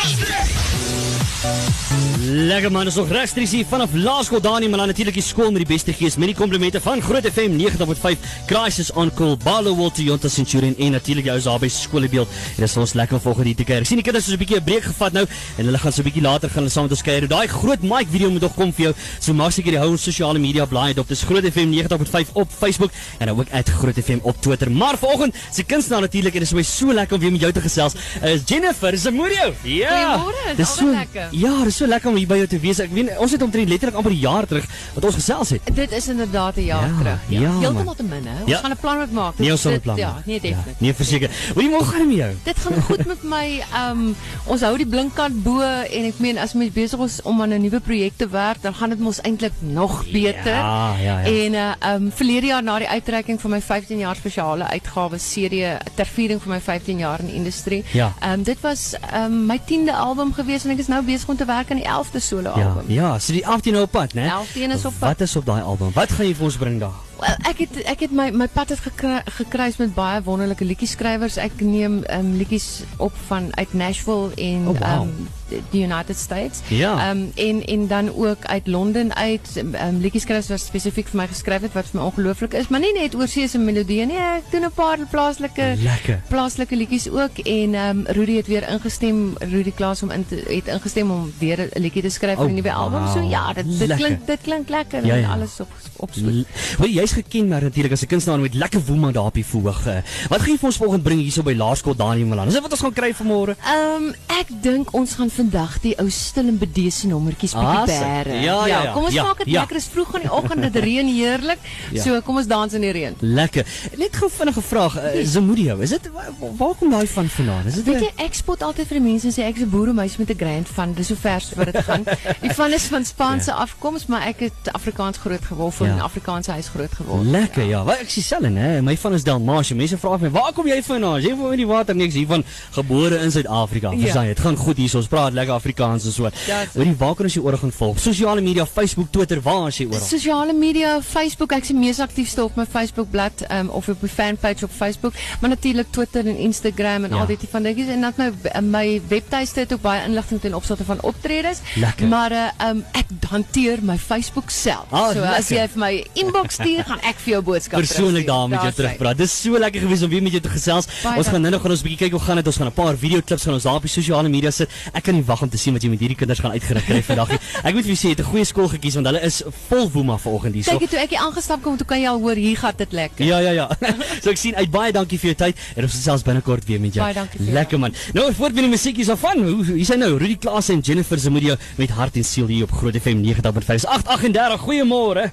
Lekker 2.27 2.71
man, 2.71 2.87
is 2.87 2.95
nog 2.99 3.07
regstreeks 3.07 3.53
hier 3.55 3.65
vanaf 3.69 3.93
Laerskool 3.93 4.41
Dani, 4.43 4.67
maar 4.67 4.81
dan 4.81 4.87
natuurlik 4.87 5.15
die 5.15 5.23
skool 5.23 5.51
met 5.51 5.61
die 5.63 5.69
beste 5.69 5.93
gees 5.95 6.17
met 6.19 6.27
die 6.27 6.35
komplimente 6.35 6.81
van 6.83 6.99
Groot 7.01 7.23
FM 7.23 7.53
90.5 7.55 8.25
Crisis 8.49 8.89
on 8.99 9.13
Call, 9.15 9.37
Barlow 9.43 9.77
Walter 9.79 10.03
Jonta 10.03 10.27
Centurion 10.27 10.75
en 10.75 10.91
natuurlik 10.91 11.29
jou 11.29 11.37
daar 11.41 11.61
by 11.63 11.69
skoolbeeld. 11.71 12.27
En 12.27 12.65
dit 12.65 12.67
is 12.67 12.75
ons 12.77 12.93
lekker 12.99 13.21
volgende 13.23 13.47
hier 13.47 13.59
te 13.61 13.63
kyk. 13.63 13.85
Ek 13.85 13.87
sien 13.87 14.01
die 14.01 14.03
kinders 14.03 14.27
het 14.27 14.33
so 14.33 14.35
'n 14.35 14.43
bietjie 14.43 14.59
'n 14.59 14.63
breek 14.63 14.83
gevat 14.83 15.13
nou 15.13 15.23
en 15.57 15.65
hulle 15.65 15.77
gaan 15.77 15.93
so 15.93 16.01
'n 16.01 16.03
bietjie 16.03 16.21
later 16.21 16.49
gaan 16.49 16.67
hulle 16.67 16.69
saam 16.69 16.83
met 16.83 16.91
ons 16.91 17.01
kuier. 17.01 17.27
Daai 17.27 17.47
groot 17.47 17.81
mic 17.81 18.07
video 18.11 18.29
moet 18.29 18.41
nog 18.41 18.55
kom 18.55 18.73
vir 18.73 18.83
jou. 18.83 18.93
So 19.19 19.33
maak 19.33 19.51
seker 19.51 19.71
jy 19.71 19.79
hou 19.79 19.91
ons 19.91 20.03
sosiale 20.03 20.39
media 20.39 20.65
blaai 20.65 20.93
dop. 20.93 21.07
Dis 21.07 21.23
Groot 21.23 21.45
FM 21.45 21.71
90.5 21.71 22.27
op 22.33 22.49
Facebook 22.51 22.91
en 23.19 23.29
ook 23.29 23.47
uit 23.51 23.69
Groot 23.69 23.95
FM 23.95 24.19
op 24.23 24.35
Twitter. 24.41 24.71
Maar 24.71 24.97
vanoggend 24.97 25.35
se 25.53 25.63
kunstenaar 25.63 26.01
natuurlik 26.01 26.33
en 26.33 26.39
dit 26.39 26.47
is 26.47 26.53
my 26.53 26.63
so 26.63 26.93
lekker 26.93 27.15
om 27.15 27.21
weer 27.21 27.31
met 27.31 27.41
jou 27.41 27.53
te 27.53 27.61
gesels. 27.61 27.93
Is 28.21 28.41
Jennifer 28.45 28.97
Zamudio. 28.97 29.53
Ja. 29.63 30.19
Goeiemôre, 30.19 30.55
dis 30.55 30.57
Dis 30.57 30.67
altyd 30.67 30.85
so 30.85 30.91
lekker. 30.91 31.27
Ja, 31.31 31.57
dit 31.57 31.67
is 31.67 31.75
so 31.75 31.87
lekker 31.87 32.09
om 32.09 32.16
hier 32.17 32.27
by 32.27 32.35
jou 32.41 32.47
te 32.47 32.59
wees. 32.59 32.79
Ek 32.79 32.91
weet 32.91 33.17
ons 33.17 33.31
het 33.31 33.41
omtrent 33.41 33.69
letterlik 33.69 33.95
amper 33.97 34.11
'n 34.11 34.19
jaar 34.19 34.45
terug 34.47 34.65
wat 34.93 35.05
ons 35.05 35.15
gesels 35.15 35.49
het. 35.49 35.61
Dit 35.73 35.91
is 35.91 36.07
inderdaad 36.07 36.55
'n 36.57 36.61
jaar 36.65 36.87
Ja, 36.87 36.97
terug. 36.97 37.19
ja, 37.29 37.39
man. 37.49 37.59
Heeltemal 37.61 37.95
te 37.95 38.03
min, 38.03 38.25
hè. 38.25 38.41
Ons 38.41 38.49
Ja. 38.51 38.57
gaan 38.57 38.71
'n 38.71 38.77
plan 38.79 38.97
met 38.97 39.11
maak. 39.11 39.37
Nee, 39.39 39.51
ons 39.51 39.61
sal 39.61 39.71
'n 39.71 39.79
plan. 39.81 39.95
Ja, 39.97 40.21
nee, 40.25 40.39
definitief. 40.39 40.79
nee, 40.79 40.93
verseker. 40.93 41.29
Hoe 41.53 41.63
jy 41.63 41.69
môre 41.69 41.85
gaan 41.85 42.07
met 42.07 42.15
jou? 42.17 42.31
Dit 42.43 42.57
gaan 42.57 42.81
goed 42.81 43.05
met 43.05 43.23
my. 43.23 43.63
Um 43.89 44.15
ons 44.45 44.61
hou 44.61 44.77
die 44.77 44.87
blinkkant 44.87 45.43
bo 45.43 45.61
en 45.61 46.05
ek 46.05 46.19
meen 46.19 46.37
as 46.37 46.53
mens 46.53 46.71
besig 46.73 46.99
is 46.99 47.21
om 47.21 47.41
aan 47.41 47.49
'n 47.53 47.61
nuwe 47.61 47.79
projek 47.79 48.13
te 48.15 48.27
werk, 48.29 48.61
dan 48.61 48.73
gaan 48.73 48.89
dit 48.89 48.99
mos 48.99 49.21
eintlik 49.21 49.51
nog 49.59 50.05
beter. 50.11 50.45
Ja, 50.53 50.95
ja, 50.99 51.19
ja. 51.19 51.25
En 51.25 51.53
uh 51.53 51.93
um 51.95 52.11
verlede 52.11 52.45
jaar 52.47 52.63
na 52.63 52.77
die 52.77 52.87
uitreiking 52.87 53.41
van 53.41 53.51
my 53.51 53.61
15 53.61 53.97
jaar 53.97 54.15
spesiale 54.15 54.63
uitgawe 54.67 55.17
serie 55.17 55.77
ter 55.95 56.05
viering 56.05 56.41
van 56.41 56.51
my 56.51 56.59
15 56.61 56.97
jaar 56.97 57.19
in 57.19 57.25
die 57.25 57.35
industrie. 57.35 57.83
Ja. 57.91 58.13
Um 58.33 58.43
dit 58.43 58.57
was 58.61 58.95
um 59.15 59.45
my 59.45 59.59
10de 59.65 59.93
album 59.93 60.33
gewees 60.33 60.63
en 60.63 60.71
ek 60.71 60.77
is 60.79 60.87
nou 60.87 61.03
besig 61.03 61.29
om 61.29 61.35
te 61.37 61.45
werk 61.45 61.71
aan 61.71 61.77
die 61.77 61.89
11de 62.11 62.19
solo 62.19 62.41
Ja, 62.55 62.65
album. 62.67 62.83
ja, 62.87 63.19
so 63.19 63.31
die 63.33 63.47
18 63.47 63.71
nou 63.73 63.83
op 63.83 63.91
pad, 63.91 64.13
né? 64.13 64.27
11de 64.29 64.59
is 64.73 64.85
op 64.85 64.93
pad. 64.99 65.09
Wat 65.09 65.21
is 65.21 65.35
op 65.35 65.45
daai 65.45 65.61
album? 65.61 65.91
Wat 65.93 66.11
gaan 66.11 66.25
jy 66.27 66.35
vir 66.35 66.43
ons 66.43 66.57
bring 66.57 66.79
daar? 66.79 67.05
Wel, 67.19 67.35
ek 67.49 67.57
het 67.63 67.77
ek 67.89 67.99
het 68.05 68.11
my 68.11 68.29
my 68.31 68.47
pad 68.47 68.69
het 68.69 68.79
gekru, 68.79 69.19
gekruis 69.39 69.77
met 69.77 69.93
baie 69.95 70.21
wonderlike 70.23 70.65
liedjieskrywers. 70.65 71.37
Ek 71.37 71.61
neem 71.61 72.03
um, 72.13 72.35
liedjies 72.37 72.83
op 72.97 73.13
van 73.27 73.49
uit 73.57 73.73
Nashville 73.73 74.31
en 74.35 74.67
Oh, 74.67 74.77
wow. 74.79 75.01
um, 75.07 75.27
die 75.71 75.83
United 75.85 76.17
States. 76.17 76.59
Ja. 76.67 77.09
Um, 77.09 77.31
en 77.35 77.63
en 77.65 77.87
dan 77.87 78.09
ook 78.15 78.45
uit 78.45 78.67
Londen 78.67 79.15
uit 79.15 79.47
um, 79.57 79.97
liedjieskrywers 79.99 80.47
wat 80.47 80.59
spesifiek 80.59 81.07
vir 81.07 81.21
my 81.21 81.27
geskryf 81.27 81.61
het 81.61 81.73
wat 81.73 81.85
vir 81.89 81.99
my 82.01 82.05
ongelooflik 82.05 82.53
is, 82.53 82.67
maar 82.67 82.79
nie 82.83 82.93
net 82.93 83.15
oorsee 83.15 83.47
se 83.47 83.57
melodieë 83.57 84.05
nie. 84.05 84.17
Ek 84.17 84.51
doen 84.51 84.65
'n 84.67 84.71
paar 84.75 84.97
plaaslike 85.11 85.73
Lekker. 85.81 86.21
plaaslike 86.29 86.75
liedjies 86.75 87.09
ook 87.09 87.37
en 87.45 87.73
um, 87.75 88.03
Rudy 88.07 88.35
het 88.35 88.47
weer 88.47 88.69
ingestem 88.69 89.33
Rudy 89.39 89.71
Klaas 89.71 90.03
om 90.03 90.11
in 90.11 90.25
te, 90.27 90.35
het 90.47 90.67
ingestem 90.67 91.11
om 91.11 91.33
weer 91.39 91.59
'n 91.73 91.81
liedjie 91.81 92.01
te 92.01 92.09
skryf 92.09 92.35
vir 92.35 92.45
Oh, 92.45 92.53
die 92.53 92.61
nuwe 92.61 92.73
album. 92.73 93.07
So 93.07 93.19
wow. 93.21 93.31
ja, 93.31 93.53
dit 93.53 93.65
dit 93.79 93.87
Lekker. 93.87 94.05
klink 94.05 94.27
dit 94.27 94.39
klink 94.41 94.69
lekker 94.69 95.05
Ja, 95.05 95.13
en 95.13 95.19
ja. 95.21 95.31
alles 95.33 95.59
op 95.59 95.71
op 95.95 96.09
spoed. 96.13 96.45
Wel 96.77 96.89
jy's 97.07 97.15
geken 97.23 97.47
maar 97.47 97.61
natuurlik 97.63 97.91
as 97.91 98.01
'n 98.03 98.07
kunstenaar 98.07 98.39
met 98.39 98.53
lekker 98.53 98.81
woema 98.85 99.11
daar 99.11 99.25
op 99.31 99.33
die 99.33 99.45
verhoog. 99.45 99.85
eh. 99.87 100.01
Wat 100.29 100.39
gaan 100.41 100.51
jy 100.51 100.57
vir 100.57 100.67
ons 100.67 100.77
volgende 100.77 101.03
bring 101.03 101.19
hierso 101.21 101.43
by 101.43 101.53
Laerskool 101.53 101.95
Dani 101.95 102.23
Malan? 102.25 102.47
Is 102.47 102.53
dit 102.53 102.61
wat 102.61 102.71
ons 102.71 102.81
gaan 102.81 102.93
kry 102.93 103.13
vanmôre? 103.13 103.55
Ehm 103.63 104.03
um, 104.03 104.15
ek 104.27 104.47
dink 104.61 104.93
ons 104.93 105.13
gaan 105.13 105.29
vandag 105.29 105.79
die 105.81 105.95
ou 105.99 106.09
stil 106.09 106.47
en 106.47 106.57
bedese 106.57 107.07
nommertjies 107.07 107.53
by 107.53 107.59
Ah, 107.59 107.85
die 107.85 107.93
sy. 107.95 108.01
bære. 108.03 108.29
Ja, 108.41 108.65
ja, 108.67 108.83
ja. 108.83 108.91
Kom 108.93 109.03
ons 109.05 109.13
Ja, 109.13 109.23
maak 109.23 109.37
dit 109.37 109.47
ja. 109.47 109.59
lekker. 109.59 109.75
Is 109.77 109.85
vroeg 109.93 110.13
in 110.15 110.21
die 110.21 110.31
oggend, 110.31 110.61
dit 110.73 110.75
reën 110.83 111.07
heerlik. 111.07 111.57
Ja. 111.91 112.01
So 112.03 112.21
kom 112.21 112.37
ons 112.37 112.47
dans 112.47 112.73
in 112.73 112.81
die 112.81 112.91
reën. 112.91 113.15
Lekker. 113.19 113.65
Net 113.97 114.15
gou 114.15 114.29
vinnige 114.29 114.61
vraag, 114.61 114.97
uh, 114.97 115.25
Zamudio, 115.25 115.77
is 115.79 115.89
dit 115.89 116.09
waar, 116.13 116.29
waar 116.57 116.73
kom 116.75 116.89
daai 116.89 117.07
van 117.07 117.29
vandaan? 117.29 117.65
Is 117.65 117.73
dit 117.73 117.85
Weet 117.85 117.99
jy, 118.01 118.11
ek 118.25 118.33
spot 118.33 118.61
altyd 118.61 118.87
vir 118.87 118.99
die 118.99 119.07
mense 119.11 119.27
en 119.27 119.33
sê 119.33 119.43
ek 119.47 119.55
is 119.55 119.61
'n 119.63 119.69
boeremeisie 119.69 120.19
met 120.19 120.29
'n 120.29 120.37
grand 120.37 120.67
van. 120.67 120.93
Dis 120.93 121.07
so 121.07 121.15
vers 121.15 121.51
wat 121.55 121.65
dit 121.73 121.83
gaan. 121.83 122.03
Die 122.41 122.51
van 122.51 122.71
is 122.73 122.83
van 122.83 123.05
Spaanse 123.05 123.53
afkoms, 123.53 124.05
maar 124.05 124.21
ek 124.27 124.39
het 124.39 124.53
Afrikaans 124.71 125.17
groot 125.17 125.45
geword, 125.45 125.75
Ja. 125.77 125.95
'n 125.95 125.99
Afrikaanse 126.01 126.51
huis 126.51 126.67
groot 126.67 126.93
geword. 126.97 127.25
Lekker 127.33 127.63
ja. 127.69 127.83
Wat 127.87 128.01
ek 128.03 128.09
selfe 128.09 128.49
nê, 128.53 128.81
my 128.83 128.95
van 128.97 129.13
is 129.17 129.23
Dalmatie. 129.27 129.75
Mense 129.75 129.97
vra 130.01 130.17
my, 130.21 130.29
"Waar 130.31 130.51
kom 130.53 130.67
jy 130.67 130.81
vandaan?" 130.83 131.21
Jy 131.21 131.35
van 131.37 131.51
in 131.51 131.57
die 131.63 131.67
water 131.67 131.95
niks 131.95 132.13
hier 132.13 132.27
van 132.27 132.43
gebore 132.71 133.19
in 133.23 133.31
Suid-Afrika. 133.31 133.91
Ja. 133.91 133.97
Verstaan 133.99 134.23
jy? 134.27 134.33
Dit 134.33 134.39
gaan 134.45 134.55
goed 134.57 134.77
hier. 134.77 134.95
Ons 134.95 135.07
praat 135.07 135.33
lekker 135.33 135.53
Afrikaans 135.53 136.05
en 136.05 136.11
so. 136.11 136.23
Ja, 136.47 136.63
so. 136.73 136.79
Hoorie, 136.79 136.95
waar 136.97 137.15
kan 137.15 137.25
ons 137.25 137.33
jou 137.33 137.45
oor 137.45 137.57
gaan 137.57 137.71
volg? 137.71 137.99
Sosiale 137.99 138.41
media, 138.41 138.65
Facebook, 138.65 139.11
Twitter, 139.11 139.41
waar 139.41 139.67
is 139.67 139.77
jy 139.77 139.85
oral? 139.87 139.99
Sosiale 139.99 140.53
media, 140.53 141.01
Facebook, 141.01 141.51
ek 141.51 141.61
is 141.61 141.67
die 141.67 141.77
mees 141.77 141.99
aktiefste 141.99 142.43
op 142.43 142.55
my 142.55 142.65
Facebook 142.65 143.11
bladsy 143.11 143.45
um, 143.51 143.69
of 143.69 143.87
op 143.89 144.01
my 144.01 144.09
fanpage 144.09 144.65
op 144.65 144.71
Facebook, 144.71 145.13
maar 145.41 145.49
natuurlik 145.49 145.87
Twitter 145.91 146.25
en 146.27 146.37
Instagram 146.37 147.03
en 147.03 147.09
Ja. 147.09 147.19
al 147.19 147.25
dit 147.25 147.39
van 147.49 147.63
dingetjies 147.63 147.87
en 147.93 148.01
dan 148.01 148.13
my 148.17 148.61
my 148.61 149.01
webtuiste 149.07 149.59
het 149.59 149.73
ook 149.73 149.81
baie 149.81 150.03
inligting 150.07 150.41
ten 150.41 150.53
opsigte 150.53 150.83
van 150.83 151.01
optredes. 151.01 151.59
Lekker. 151.75 152.07
Maar 152.07 152.31
uh, 152.31 152.69
um, 152.69 152.83
ek 152.91 153.05
hanteer 153.29 153.77
my 153.81 153.97
Facebook 153.97 154.49
self. 154.49 154.85
Ah, 154.89 155.11
so 155.13 155.21
as 155.23 155.49
lekker. 155.49 155.55
jy 155.57 155.67
vir 155.67 155.79
my 155.79 156.05
inbox 156.13 156.53
stuur, 156.53 156.83
gaan 156.87 157.03
ek 157.07 157.19
vir 157.23 157.33
jou 157.33 157.41
boodskap 157.51 157.79
persoonlik 157.79 158.27
daar 158.27 158.47
met 158.51 158.61
jou 158.61 158.73
terugpraat. 158.79 159.17
Dis 159.17 159.33
so 159.41 159.59
lekker 159.59 159.83
gewees 159.85 160.03
om 160.05 160.11
weer 160.11 160.23
met 160.23 160.35
jou 160.35 160.41
te 160.41 160.51
gesels. 160.53 160.87
Baie 161.03 161.21
ons 161.21 161.29
gaan 161.31 161.41
nou 161.41 161.51
nog 161.53 161.63
gaan 161.63 161.73
ons 161.75 161.83
bietjie 161.85 161.99
kyk 162.05 162.15
hoe 162.17 162.23
gaan 162.23 162.41
dit. 162.41 162.47
Ons 162.47 162.59
gaan 162.61 162.67
'n 162.67 162.77
paar 162.77 162.97
video 162.97 163.21
klips 163.21 163.43
gaan 163.43 163.53
ons 163.53 163.63
daar 163.63 163.79
op 163.79 163.85
die 163.85 163.91
sosiale 163.91 164.29
media 164.29 164.51
sit. 164.51 164.69
Ek 164.93 165.03
kan 165.03 165.15
nie 165.15 165.23
wag 165.23 165.41
om 165.41 165.49
te 165.49 165.57
sien 165.57 165.73
wat 165.73 165.83
jy 165.83 165.89
met 165.89 165.99
hierdie 165.99 166.17
kinders 166.17 166.39
gaan 166.39 166.51
uitgerig 166.51 166.85
kry 166.85 167.01
vandag 167.03 167.29
nie. 167.29 167.39
Ek 167.67 167.73
moet 167.73 167.83
vir 167.83 167.93
julle 167.93 168.01
sê, 168.01 168.07
jy 168.09 168.15
het 168.15 168.19
'n 168.19 168.29
goeie 168.31 168.45
skool 168.45 168.67
gekies 168.67 168.95
want 168.95 169.05
hulle 169.07 169.21
is 169.21 169.43
vol 169.69 169.89
woema 169.91 170.17
vanoggend 170.17 170.53
hier. 170.55 170.63
Kyk, 170.63 170.89
toe 170.89 170.99
ek 170.99 171.09
hier 171.09 171.19
aangestap 171.19 171.61
kom, 171.61 171.77
toe 171.77 171.87
kan 171.87 171.99
jy 171.99 172.07
al 172.07 172.19
hoor 172.19 172.35
hier 172.35 172.57
gaan 172.57 172.73
dit 172.77 172.91
lekker. 172.91 173.25
Ja 173.25 173.39
ja 173.39 173.51
ja. 173.51 173.67
so 174.23 174.29
ek 174.29 174.37
sien 174.37 174.55
uit 174.55 174.71
baie 174.71 174.91
dankie 174.91 175.19
vir 175.19 175.33
jou 175.33 175.37
tyd 175.45 175.55
en 175.75 175.83
ons 175.83 175.91
gesels 175.93 176.23
binnekort 176.23 176.65
weer 176.65 176.79
met 176.79 176.93
jou. 176.93 177.03
Baie 177.03 177.13
dankie 177.13 177.43
jou. 177.43 177.53
Lekker 177.53 177.79
man. 177.79 177.93
Nou 178.13 178.33
voort 178.33 178.53
met 178.53 178.63
die 178.63 178.71
musiekies 178.71 179.09
af 179.09 179.19
van. 179.19 179.43
Hoe 179.43 179.63
hier 179.65 179.81
is 179.81 179.89
nou 179.89 180.17
Rudy 180.17 180.37
Klaas 180.37 180.69
en 180.69 180.79
Jennifer 180.79 181.19
Zamudio 181.19 181.55
met 181.77 181.89
hart 181.89 182.15
en 182.15 182.23
siel 182.23 182.47
hier 182.47 182.63
op 182.63 182.71
Groot 182.71 182.95
FM 182.95 183.23
90.5. 183.23 183.85
838. 183.85 184.59
Goeiemôre. 184.59 185.31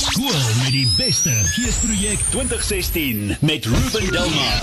Skool 0.00 0.40
met 0.62 0.72
die 0.72 0.88
beste 0.96 1.30
geesprojek 1.52 2.20
2016 2.30 3.36
met 3.40 3.64
Ruben 3.66 4.12
Delmar. 4.12 4.58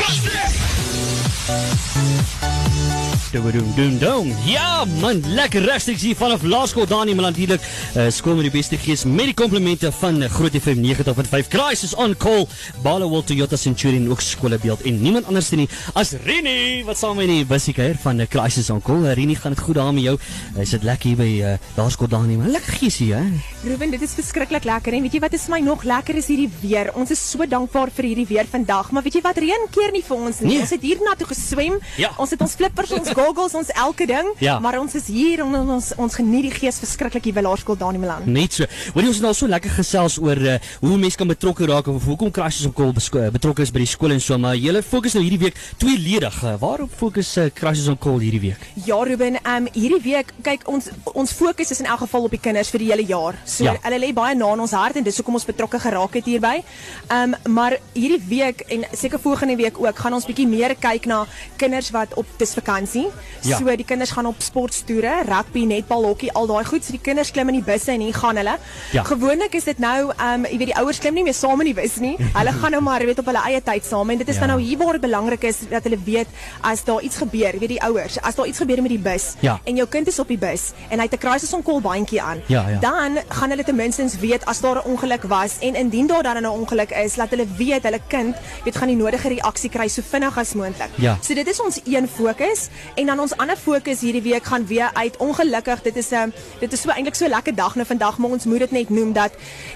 Doom 3.31 3.51
doom 3.75 3.97
doom. 3.99 4.27
Ja, 4.45 4.85
man, 5.01 5.19
lekker 5.35 5.65
regstreeks 5.67 6.01
hier 6.05 6.15
vanaf 6.15 6.45
Laerskool 6.47 6.85
Dani 6.87 7.11
maar 7.15 7.25
natuurlik 7.27 7.59
uh, 7.59 8.05
skool 8.13 8.37
met 8.39 8.45
die 8.47 8.53
beste 8.53 8.77
gees 8.79 9.03
met 9.03 9.27
die 9.27 9.33
komplimente 9.35 9.89
van 9.99 10.21
uh, 10.23 10.29
Groot 10.31 10.55
FM 10.55 10.79
90.5 10.85 11.49
Crisis 11.51 11.91
on 11.99 12.15
Call, 12.15 12.45
Ballowal 12.85 13.25
Toyota 13.27 13.59
Centurion 13.59 14.07
ook 14.09 14.23
skoolbeeld 14.23 14.85
en 14.87 15.01
niemand 15.01 15.27
anders 15.27 15.49
nie 15.51 15.67
as 15.93 16.13
Rini 16.23 16.85
wat 16.87 17.01
saam 17.01 17.19
met 17.19 17.27
die 17.27 17.43
busie 17.47 17.73
kuier 17.75 17.99
van 17.99 18.23
uh, 18.23 18.29
Crisis 18.31 18.69
on 18.71 18.79
Call. 18.81 19.03
Rini, 19.19 19.35
gaan 19.35 19.51
dit 19.57 19.63
goed 19.65 19.75
daar 19.75 19.91
met 19.93 20.07
jou? 20.07 20.15
Uh, 20.55 20.63
sit 20.63 20.87
lekker 20.87 21.11
hier 21.11 21.19
by 21.19 21.29
uh, 21.41 21.57
Laerskool 21.75 22.07
Dani 22.07 22.39
maar 22.39 22.53
lekker 22.55 22.79
gees 22.79 23.01
hier, 23.03 23.19
hè? 23.19 23.67
Ruben, 23.67 23.91
dit 23.91 24.07
is 24.07 24.15
verskriklik 24.21 24.63
lekker 24.71 24.95
en 24.95 25.03
weet 25.03 25.19
jy 25.19 25.23
wat 25.25 25.35
is 25.35 25.49
my 25.51 25.59
nog 25.67 25.83
lekker 25.83 26.15
is 26.23 26.31
hierdie 26.31 26.47
weer. 26.63 26.93
Ons 26.95 27.11
is 27.11 27.25
so 27.33 27.43
dankbaar 27.43 27.91
vir 27.99 28.11
hierdie 28.13 28.27
weer 28.31 28.47
vandag, 28.55 28.93
maar 28.95 29.03
weet 29.03 29.19
jy 29.19 29.25
wat 29.27 29.43
reën 29.43 29.67
keer 29.75 29.91
nie 29.91 30.05
vir 30.07 30.17
ons 30.31 30.41
nie. 30.45 30.53
Nee. 30.55 30.63
Ons 30.63 30.75
het 30.77 30.89
hier 30.93 31.03
na 31.03 31.19
toe 31.19 31.27
geswem. 31.35 31.75
Ja. 31.99 32.15
Ons 32.15 32.31
het 32.37 32.47
ons 32.47 32.55
flippers, 32.55 32.95
ons 32.95 33.15
goggles, 33.17 33.55
ons 33.57 33.71
elke 33.73 34.05
ding, 34.09 34.27
Ja. 34.39 34.59
maar 34.59 34.77
ons 34.79 34.93
is 34.95 35.07
hier 35.09 35.41
en 35.43 35.55
ons 35.69 35.91
ons 35.97 36.15
geniet 36.19 36.45
die 36.47 36.53
gees 36.53 36.77
verskriklik 36.79 37.23
hier 37.25 37.33
by 37.33 37.41
Laerskool 37.45 37.77
Dani 37.77 37.97
Milan. 38.01 38.25
Net 38.29 38.53
so. 38.53 38.65
Hoorie 38.93 39.07
ons 39.09 39.17
het 39.17 39.25
nou 39.25 39.33
so 39.33 39.47
lekker 39.49 39.73
gesels 39.79 40.17
oor 40.21 40.37
uh, 40.37 40.57
hoe 40.83 40.97
mense 40.97 41.17
kan 41.17 41.27
betrokke 41.27 41.65
raak 41.69 41.87
of 41.91 42.05
hoekom 42.05 42.29
on 42.37 42.73
Call 42.77 42.93
besko- 42.93 43.23
uh, 43.25 43.29
betrokke 43.33 43.61
is 43.65 43.71
by 43.73 43.79
die 43.79 43.89
skool 43.89 44.11
en 44.13 44.21
so, 44.21 44.37
maar 44.37 44.55
julle 44.55 44.83
fokus 44.83 45.13
nou 45.17 45.23
hierdie 45.23 45.39
week 45.47 45.57
tweeledig. 45.81 46.37
Uh, 46.43 46.55
waarop 46.61 46.91
fokus 46.97 47.37
uh, 47.37 47.47
Crisis 47.53 47.87
on 47.87 47.97
Call 47.97 48.19
hierdie 48.19 48.41
week? 48.41 48.67
Ja 48.85 48.99
Ruben, 49.03 49.39
ehm 49.43 49.67
um, 49.67 49.69
hierdie 49.73 50.01
week, 50.03 50.33
kyk 50.45 50.67
ons 50.69 50.89
ons 51.13 51.31
fokus 51.33 51.71
is 51.71 51.79
in 51.81 51.85
elk 51.89 52.03
geval 52.05 52.27
op 52.27 52.31
die 52.35 52.39
kinders 52.41 52.69
vir 52.73 52.79
die 52.83 52.91
hele 52.91 53.05
jaar. 53.09 53.35
So 53.45 53.63
ja. 53.63 53.75
hulle 53.81 53.99
lê 53.99 54.13
baie 54.13 54.35
na 54.35 54.51
in 54.53 54.59
ons 54.67 54.75
hart 54.77 54.95
en 54.99 55.03
dis 55.03 55.17
hoekom 55.17 55.39
ons 55.39 55.45
betrokke 55.47 55.79
geraak 55.79 56.13
het 56.19 56.25
hierby. 56.29 56.61
Ehm 57.09 57.33
um, 57.33 57.53
maar 57.57 57.77
hierdie 57.95 58.21
week 58.29 58.61
en 58.69 58.85
seker 58.93 59.19
volgende 59.19 59.55
week 59.57 59.79
ook 59.81 59.97
gaan 60.05 60.13
ons 60.13 60.25
bietjie 60.29 60.47
meer 60.47 60.75
kyk 60.75 61.05
na 61.09 61.23
kinders 61.57 61.89
wat 61.95 62.13
op 62.15 62.25
dis 62.37 62.53
vakansie. 62.53 63.06
Ja. 63.41 63.57
So 63.57 63.75
die 63.75 63.85
kinders 63.85 64.11
gaan 64.11 64.25
op 64.25 64.35
sportstoere, 64.41 65.23
rugby, 65.27 65.63
netbal, 65.65 66.03
hokkie, 66.03 66.31
al 66.33 66.47
daai 66.47 66.65
goed. 66.65 66.83
So 66.85 66.91
die 66.91 67.01
kinders 67.01 67.31
klim 67.31 67.47
in 67.47 67.53
die 67.53 67.63
busse 67.63 67.91
en 67.91 67.99
hier 68.01 68.13
gaan 68.13 68.35
hulle. 68.35 68.57
Ja. 68.91 69.03
Gewoonlik 69.03 69.53
is 69.55 69.63
dit 69.63 69.79
nou 69.79 70.11
ehm 70.17 70.33
um, 70.33 70.45
jy 70.45 70.57
weet 70.57 70.67
die 70.73 70.75
ouers 70.75 70.99
klim 70.99 71.13
nie 71.13 71.23
meer 71.23 71.33
saam 71.33 71.61
in 71.61 71.65
die 71.73 71.81
bus 71.81 71.95
nie. 71.95 72.15
Hulle 72.39 72.51
gaan 72.51 72.71
nou 72.71 72.81
maar 72.83 73.05
weet 73.05 73.19
op 73.19 73.25
hulle 73.25 73.41
eie 73.45 73.61
tyd 73.63 73.85
saam 73.85 74.09
en 74.09 74.17
dit 74.17 74.27
is 74.27 74.35
Ja. 74.35 74.39
dan 74.45 74.49
nou 74.49 74.61
hier 74.61 74.77
waar 74.77 74.91
dit 74.93 75.01
belangrik 75.01 75.43
is 75.43 75.57
dat 75.69 75.83
hulle 75.83 75.97
weet 76.05 76.27
as 76.61 76.83
daar 76.83 77.01
iets 77.01 77.17
gebeur, 77.17 77.59
weet 77.59 77.69
die 77.69 77.81
ouers, 77.83 78.19
as 78.21 78.35
daar 78.35 78.47
iets 78.47 78.57
gebeur 78.57 78.81
met 78.81 78.89
die 78.89 78.99
bus 78.99 79.33
Ja. 79.39 79.59
en 79.63 79.75
jou 79.75 79.87
kind 79.87 80.07
is 80.07 80.19
op 80.19 80.27
die 80.27 80.37
bus 80.37 80.71
en 80.89 80.99
hy 80.99 81.05
het 81.05 81.13
'n 81.13 81.17
crisis 81.17 81.53
on 81.53 81.63
call 81.63 81.81
bandjie 81.81 82.21
aan, 82.21 82.41
Ja, 82.47 82.69
ja. 82.69 82.79
dan 82.79 83.17
gaan 83.29 83.49
hulle 83.49 83.63
ten 83.63 83.75
minste 83.75 84.05
weet 84.19 84.45
as 84.45 84.59
daar 84.61 84.75
'n 84.75 84.87
ongeluk 84.89 85.23
was 85.23 85.57
en 85.59 85.75
indien 85.75 86.07
daar 86.07 86.23
dan 86.23 86.37
'n 86.41 86.45
ongeluk 86.45 86.91
is, 86.91 87.15
laat 87.15 87.29
hulle 87.29 87.47
weet 87.57 87.83
hulle 87.83 87.99
kind 88.07 88.35
weet 88.63 88.75
gaan 88.77 88.87
die 88.87 88.95
nodige 88.97 89.27
reaksie 89.27 89.69
kry 89.69 89.87
so 89.87 90.01
vinnig 90.09 90.37
as 90.37 90.53
moontlik. 90.53 90.89
Ja. 90.95 91.17
So 91.21 91.33
dit 91.33 91.47
is 91.47 91.59
ons 91.61 91.79
een 91.85 92.07
fokus 92.07 92.69
en 92.97 93.05
dan 93.05 93.19
ons 93.19 93.35
ander 93.37 93.57
fokus 93.57 94.01
hierdie 94.01 94.25
week 94.25 94.45
gaan 94.49 94.65
weer 94.65 94.89
uit 94.93 95.17
ongelukkig 95.21 95.81
dit 95.81 95.95
is 95.95 96.09
'n 96.11 96.33
dit 96.59 96.73
is 96.73 96.81
so 96.81 96.89
eintlik 96.89 97.15
so 97.15 97.27
lekker 97.27 97.55
dag 97.55 97.75
nou 97.75 97.85
vandag 97.85 98.17
maar 98.17 98.31
ons 98.31 98.45
moet 98.45 98.59
dit 98.59 98.71
net 98.71 98.89
noem 98.89 99.13
dat 99.13 99.31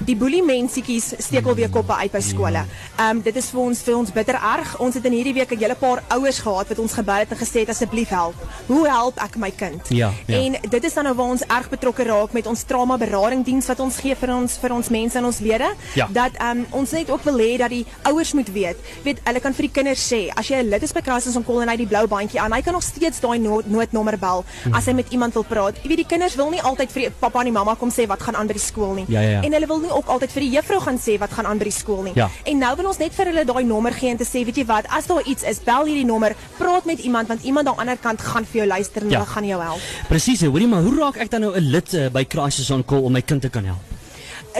die 0.06 0.16
boelie 0.16 0.44
mensietjies 0.44 1.14
steek 1.18 1.46
alweer 1.46 1.70
koppe 1.70 1.94
uit 1.94 2.12
by 2.12 2.22
skole. 2.22 2.64
Ehm 2.98 3.10
um, 3.10 3.22
dit 3.22 3.36
is 3.36 3.50
vir 3.54 3.62
ons 3.62 3.82
vir 3.86 3.96
ons 3.98 4.12
bitter 4.12 4.36
erg. 4.36 4.80
Ons 4.80 4.98
het 4.98 5.06
in 5.06 5.12
hierdie 5.12 5.34
week 5.34 5.52
'n 5.52 5.58
hele 5.58 5.76
paar 5.76 6.04
ouers 6.08 6.40
gehad 6.40 6.68
wat 6.68 6.80
ons 6.80 6.94
gebel 6.94 7.24
het 7.24 7.32
en 7.32 7.38
gesê 7.38 7.60
het 7.64 7.70
asseblief 7.70 8.10
help. 8.10 8.36
Hoe 8.68 8.88
help 8.88 9.20
ek 9.20 9.38
my 9.38 9.52
kind? 9.52 9.82
Ja, 9.90 10.12
ja. 10.28 10.38
En 10.38 10.56
dit 10.70 10.84
is 10.84 10.94
dan 10.94 11.04
nou 11.04 11.16
waar 11.16 11.30
ons 11.30 11.46
erg 11.48 11.70
betrokke 11.70 12.04
raak 12.04 12.32
met 12.32 12.48
ons 12.48 12.64
trauma 12.64 12.98
beradingdiens 12.98 13.68
wat 13.68 13.80
ons 13.80 13.98
gee 13.98 14.16
vir 14.16 14.36
ons 14.36 14.58
vir 14.58 14.74
ons 14.74 14.90
mense 14.90 15.18
en 15.18 15.26
ons 15.26 15.40
lede. 15.40 15.70
Ja. 15.96 16.08
Dat 16.12 16.32
ehm 16.38 16.58
um, 16.58 16.66
ons 16.70 16.92
net 16.92 17.10
ook 17.10 17.24
wil 17.24 17.38
hê 17.38 17.58
dat 17.58 17.70
die 17.70 17.86
ouers 18.02 18.34
moet 18.34 18.52
weet. 18.52 18.78
Weet 19.04 19.20
hulle 19.24 19.40
kan 19.40 19.54
vir 19.54 19.62
die 19.62 19.72
kinders 19.72 20.14
sê 20.14 20.30
as 20.36 20.48
jy 20.48 20.56
'n 20.62 20.70
lid 20.70 20.84
is 20.84 20.94
by 20.94 21.02
Crisis 21.02 21.36
on 21.36 21.46
Call 21.46 21.62
en 21.62 21.70
hy 21.70 21.78
die 21.78 21.88
blou 21.88 22.08
bandjie 22.08 22.40
aan, 22.40 22.54
hy 22.54 22.62
kan 22.62 22.74
nog 22.74 22.84
steeds 22.84 23.11
daai 23.20 23.40
nood, 23.40 23.66
noodnommer 23.68 24.18
bel 24.20 24.44
Mhm. 24.66 24.76
as 24.76 24.86
hy 24.86 24.94
met 24.94 25.08
iemand 25.12 25.34
wil 25.34 25.44
praat. 25.44 25.76
Jy 25.82 25.88
weet 25.88 25.98
die 25.98 26.06
kinders 26.06 26.36
wil 26.36 26.50
nie 26.50 26.62
altyd 26.62 26.92
vir 26.92 27.12
pappa 27.20 27.42
en 27.42 27.52
mamma 27.54 27.76
kom 27.76 27.90
sê 27.92 28.08
wat 28.08 28.22
gaan 28.22 28.36
aan 28.36 28.48
by 28.48 28.54
die 28.54 28.62
skool 28.62 28.94
nie. 28.94 29.06
Ja, 29.08 29.20
ja, 29.22 29.30
ja. 29.30 29.42
En 29.42 29.52
hulle 29.54 29.68
wil 29.68 29.80
nie 29.80 29.92
ook 29.92 30.06
altyd 30.08 30.32
vir 30.32 30.42
die 30.42 30.52
juffrou 30.52 30.80
gaan 30.82 30.98
sê 31.00 31.18
wat 31.20 31.32
gaan 31.32 31.46
aan 31.46 31.58
by 31.58 31.64
die 31.64 31.72
skool 31.74 32.04
nie. 32.04 32.14
Ja. 32.16 32.30
En 32.46 32.58
nou 32.58 32.76
wil 32.76 32.86
ons 32.88 32.98
net 32.98 33.14
vir 33.14 33.26
hulle 33.26 33.46
daai 33.46 33.64
nommer 33.64 33.92
gee 33.94 34.10
en 34.10 34.18
te 34.18 34.24
sê, 34.26 34.46
weet 34.46 34.56
jy 34.56 34.66
wat, 34.66 34.86
as 34.90 35.06
daar 35.08 35.24
iets 35.26 35.44
is, 35.44 35.60
bel 35.60 35.86
hierdie 35.86 36.06
nommer, 36.06 36.36
praat 36.58 36.86
met 36.86 37.00
iemand 37.00 37.28
want 37.28 37.44
iemand 37.44 37.68
aan 37.68 37.74
die 37.74 37.82
ander 37.82 37.98
kant 37.98 38.22
gaan 38.22 38.46
vir 38.46 38.58
jou 38.62 38.68
luister 38.68 39.02
en 39.02 39.10
Ja. 39.10 39.20
hulle 39.20 39.30
gaan 39.30 39.46
jou 39.46 39.62
help. 39.62 39.80
Presies, 40.08 40.42
hoorie 40.42 40.68
maar 40.68 40.82
hoe 40.82 40.96
raak 41.00 41.18
ek 41.18 41.30
dan 41.32 41.42
nou 41.42 41.56
'n 41.56 41.60
lid 41.72 41.94
uh, 41.94 42.10
by 42.10 42.26
Crisis 42.26 42.70
on 42.72 42.84
Call 42.86 43.04
om 43.04 43.12
my 43.12 43.22
kind 43.22 43.42
te 43.42 43.50
kan 43.50 43.66
help? 43.66 43.91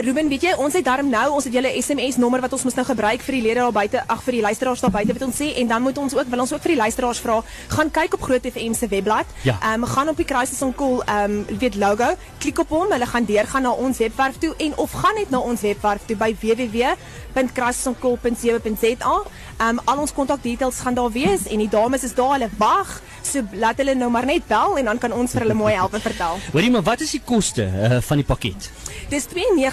Ruben, 0.00 0.24
weet 0.32 0.46
jy, 0.46 0.52
ons 0.56 0.72
het 0.72 0.86
darm 0.86 1.10
nou, 1.12 1.26
ons 1.36 1.44
het 1.44 1.52
julle 1.52 1.68
SMS 1.76 2.16
nommer 2.20 2.40
wat 2.40 2.52
ons 2.56 2.62
moet 2.64 2.76
nou 2.78 2.84
gebruik 2.88 3.20
vir 3.26 3.34
die 3.36 3.42
lede 3.44 3.60
daar 3.60 3.74
buite, 3.76 4.00
ag 4.14 4.22
vir 4.24 4.32
die 4.38 4.44
luisteraars 4.44 4.80
daar 4.80 4.94
buite 4.94 5.12
wat 5.12 5.24
ons 5.26 5.36
sê 5.36 5.48
en 5.60 5.66
dan 5.68 5.82
moet 5.84 5.98
ons 6.00 6.14
ook 6.16 6.28
wil 6.32 6.40
ons 6.46 6.52
ook 6.54 6.62
vir 6.64 6.72
die 6.72 6.80
luisteraars 6.80 7.20
vra, 7.20 7.36
gaan 7.74 7.90
kyk 7.92 8.14
op 8.16 8.24
Groot 8.24 8.44
FM 8.48 8.72
se 8.78 8.86
webblad. 8.88 9.26
Ja. 9.44 9.58
Ehm 9.60 9.82
um, 9.82 9.88
gaan 9.92 10.08
op 10.08 10.16
die 10.16 10.24
Crisis 10.24 10.62
on 10.64 10.72
Call 10.74 11.04
ehm 11.04 11.36
um, 11.36 11.44
weet 11.60 11.76
logo, 11.76 12.16
klik 12.40 12.58
op 12.64 12.68
hom, 12.72 12.88
hulle 12.94 13.06
gaan 13.06 13.24
deurgaan 13.28 13.62
na 13.68 13.72
ons 13.72 13.98
webwerf 14.00 14.36
toe 14.40 14.54
en 14.56 14.76
of 14.76 14.92
gaan 15.02 15.14
net 15.20 15.30
na 15.30 15.38
ons 15.38 15.60
webwerf 15.60 16.00
toe 16.06 16.16
by 16.16 16.36
www.crisisonCall.co.za. 16.40 19.16
Ehm 19.58 19.68
um, 19.68 19.80
al 19.84 19.98
ons 20.06 20.12
kontakdetails 20.12 20.80
gaan 20.80 20.94
daar 20.96 21.12
wees 21.12 21.46
en 21.50 21.58
die 21.58 21.68
dames 21.68 22.02
is 22.02 22.14
daar, 22.16 22.32
hulle 22.38 22.48
wag. 22.56 23.02
So 23.22 23.42
laat 23.52 23.76
hulle 23.78 23.94
nou 23.94 24.10
maar 24.10 24.26
net 24.26 24.46
bel 24.48 24.78
en 24.78 24.84
dan 24.84 24.98
kan 24.98 25.12
ons 25.12 25.32
vir 25.36 25.40
hulle 25.44 25.54
mooi 25.54 25.74
help 25.74 25.94
en 25.94 26.00
vertel. 26.00 26.38
Hoorie 26.52 26.70
maar 26.70 26.82
wat 26.82 27.00
is 27.04 27.10
die 27.10 27.22
koste 27.24 27.68
uh, 27.68 28.00
van 28.00 28.16
die 28.16 28.26
pakket? 28.26 28.70
Dis 29.12 29.26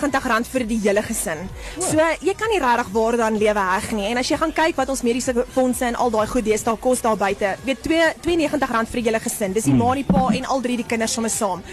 R92 0.10 0.50
vir 0.54 0.66
die 0.68 0.80
hele 0.84 1.01
gesin. 1.06 1.46
So 1.78 1.98
jy 2.22 2.34
kan 2.38 2.50
nie 2.50 2.60
regtig 2.60 2.92
waarde 2.94 3.24
aan 3.24 3.38
lewe 3.38 3.66
heg 3.72 3.92
nie. 3.92 4.08
En 4.10 4.18
as 4.18 4.30
jy 4.30 4.38
gaan 4.38 4.54
kyk 4.54 4.78
wat 4.80 4.89
ons 4.89 5.04
mediese 5.06 5.34
fondse 5.54 5.86
en 5.86 5.96
al 5.96 6.12
daai 6.13 6.28
goed 6.28 6.46
deesdae 6.46 6.78
kos 6.82 7.01
daar 7.01 7.18
buite, 7.18 7.56
weet 7.66 7.84
twee 7.84 8.04
R92 8.25 8.89
vir 8.89 9.01
die 9.01 9.06
hele 9.10 9.20
gesin. 9.20 9.54
Dis 9.54 9.70
die 9.70 9.74
ma, 9.74 9.94
die 9.96 10.06
pa 10.08 10.30
en 10.34 10.46
al 10.46 10.62
drie 10.62 10.78
die 10.78 10.88
kinders 10.88 11.13
sommer 11.13 11.32
saam. 11.34 11.63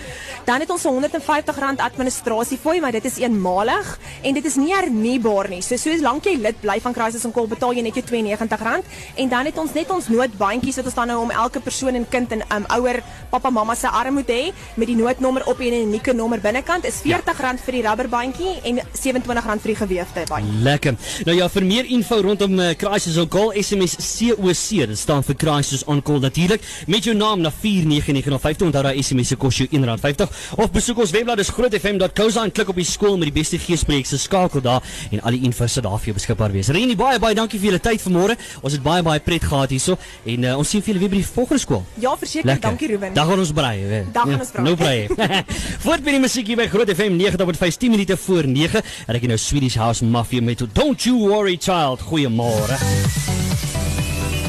Dan 0.47 0.61
het 0.61 0.71
ons 0.71 0.83
so 0.83 0.93
R150 0.93 1.83
administrasie 1.87 2.59
fooi, 2.59 2.81
maar 2.81 2.93
dit 2.93 3.05
is 3.05 3.19
eenmalig 3.19 3.99
en 4.23 4.35
dit 4.35 4.45
is 4.45 4.57
nie 4.61 4.73
hernubaar 4.75 5.51
nie. 5.51 5.63
So 5.63 5.77
solank 5.77 6.27
jy 6.27 6.37
lid 6.41 6.61
bly 6.63 6.79
van 6.85 6.95
Crisis 6.97 7.25
on 7.27 7.35
Call, 7.35 7.49
betaal 7.51 7.75
jy 7.77 7.83
net 7.87 7.99
jou 7.99 8.05
R92 8.07 8.85
en 9.17 9.29
dan 9.29 9.49
het 9.49 9.59
ons 9.59 9.75
net 9.75 9.91
ons 9.91 10.09
noodbandjies 10.13 10.81
wat 10.81 10.91
ons 10.91 10.99
dan 10.99 11.11
nou 11.13 11.21
om 11.25 11.31
elke 11.31 11.61
persoon 11.61 11.99
en 11.99 12.07
kind 12.09 12.33
en 12.37 12.45
um, 12.55 12.67
ouer 12.79 13.01
pappa 13.31 13.51
mamma 13.51 13.75
se 13.75 13.89
arm 13.89 14.19
moet 14.21 14.31
hê 14.31 14.43
met 14.77 14.89
die 14.89 14.97
noodnommer 14.97 15.47
op 15.51 15.61
en 15.61 15.73
'n 15.73 15.87
unieke 15.89 16.13
nommer 16.13 16.41
binnekant 16.41 16.85
is 16.85 17.03
R40 17.03 17.65
vir 17.65 17.73
die 17.73 17.83
rubberbandjie 18.27 18.61
en 18.65 18.81
R27 18.81 19.61
vir 19.63 19.71
die 19.71 19.77
geweefde 19.77 20.25
bandjie. 20.29 20.63
Lekker. 20.65 20.97
Nou 21.27 21.37
ja, 21.37 21.49
vir 21.53 21.65
meer 21.67 21.89
info 21.93 22.19
rondom 22.25 22.59
uh, 22.61 22.71
Crisis 22.79 23.17
on 23.21 23.29
Call, 23.31 23.53
SMS 23.61 23.97
COC, 24.01 24.87
dit 24.91 24.99
staan 24.99 25.23
vir 25.27 25.37
Crisis 25.39 25.85
on 25.87 26.03
Call 26.03 26.21
natuurlik, 26.25 26.63
met 26.91 27.05
jou 27.07 27.15
naam 27.17 27.41
na 27.45 27.51
49950, 27.53 28.67
onthou 28.69 28.83
daai 28.87 29.03
SMS 29.03 29.33
se 29.33 29.39
kos 29.41 29.61
jou 29.61 29.69
R1.50 29.71 30.59
of 30.63 30.73
besoek 30.75 31.01
ons 31.05 31.13
webblad 31.15 31.41
dis 31.41 31.51
grootfm.co.za 31.55 32.45
en 32.47 32.53
klik 32.55 32.73
op 32.73 32.81
die 32.81 32.87
skool 32.89 33.17
met 33.21 33.31
die 33.31 33.37
beste 33.37 33.59
geespreek 33.63 34.07
se 34.09 34.19
skakel 34.21 34.63
daar 34.65 34.85
en 35.13 35.23
al 35.23 35.37
die 35.37 35.45
info 35.47 35.67
sal 35.71 35.87
daar 35.87 35.99
vir 36.01 36.13
jou 36.13 36.17
beskikbaar 36.19 36.55
wees. 36.55 36.71
Renie, 36.75 36.97
baie 36.99 37.21
baie 37.23 37.37
dankie 37.39 37.61
vir 37.61 37.73
julle 37.73 37.83
tyd 37.83 38.03
vanmôre. 38.03 38.37
Ons 38.63 38.77
het 38.77 38.83
baie 38.85 39.05
baie 39.07 39.23
pret 39.23 39.45
gehad 39.45 39.73
hierso 39.75 39.97
en 40.27 40.47
uh, 40.51 40.57
ons 40.61 40.69
sien 40.69 40.83
vir 40.83 40.95
julle 40.95 41.05
weer 41.05 41.15
by 41.17 41.21
die 41.23 41.29
volgende 41.29 41.63
skool. 41.63 41.85
Ja, 42.03 42.15
verseker, 42.19 42.59
dankie 42.63 42.91
Ruben. 42.95 43.15
Dag 43.17 43.29
gaan 43.31 43.43
ons 43.43 43.53
braai. 43.57 44.05
Dag 44.15 44.27
gaan 44.27 44.37
Ja, 44.37 44.41
ons 44.43 44.53
braai. 44.55 44.67
Nou 44.67 44.77
braai. 44.79 45.45
Voort 45.85 46.05
met 46.07 46.17
die 46.17 46.23
musiek 46.23 46.51
hier 46.51 46.59
by 46.61 46.69
Groot 46.73 46.91
FM 46.93 47.19
90.5 47.21 47.91
minute 47.93 48.16
voor 48.19 48.47
9. 48.47 48.83
En 49.07 49.15
ek 49.15 49.21
het 49.21 49.27
nou 49.27 49.39
Swedish 49.39 49.77
House 49.77 50.05
Mafia 50.05 50.43
met 50.43 50.63
Don't 50.73 51.03
You 51.03 51.17
Worry 51.19 51.57
Child. 51.61 52.01
Goeiemôre. 52.01 52.77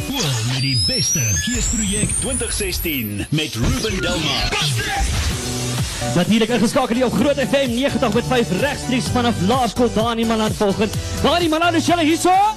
Cool 0.07 0.29
met 0.51 0.61
die 0.61 0.83
beste 0.87 1.19
geesprojek 1.19 2.09
2016 2.19 3.25
met 3.29 3.53
Ruben 3.53 4.01
Delmar. 4.01 4.49
Natuurlik 6.15 6.49
ingeskakel 6.49 6.95
hier 6.95 7.05
op 7.05 7.13
Groot 7.13 7.37
FM 7.37 7.69
90.5 7.69 8.59
regstreeks 8.59 9.05
vanaf 9.13 9.35
Laerskool 9.47 9.93
Dani 9.93 10.25
Malan 10.25 10.53
volgend. 10.53 10.93
Dani 11.21 11.47
Malan 11.49 11.75
is 11.75 11.85
julle 11.85 12.03
hierso? 12.03 12.56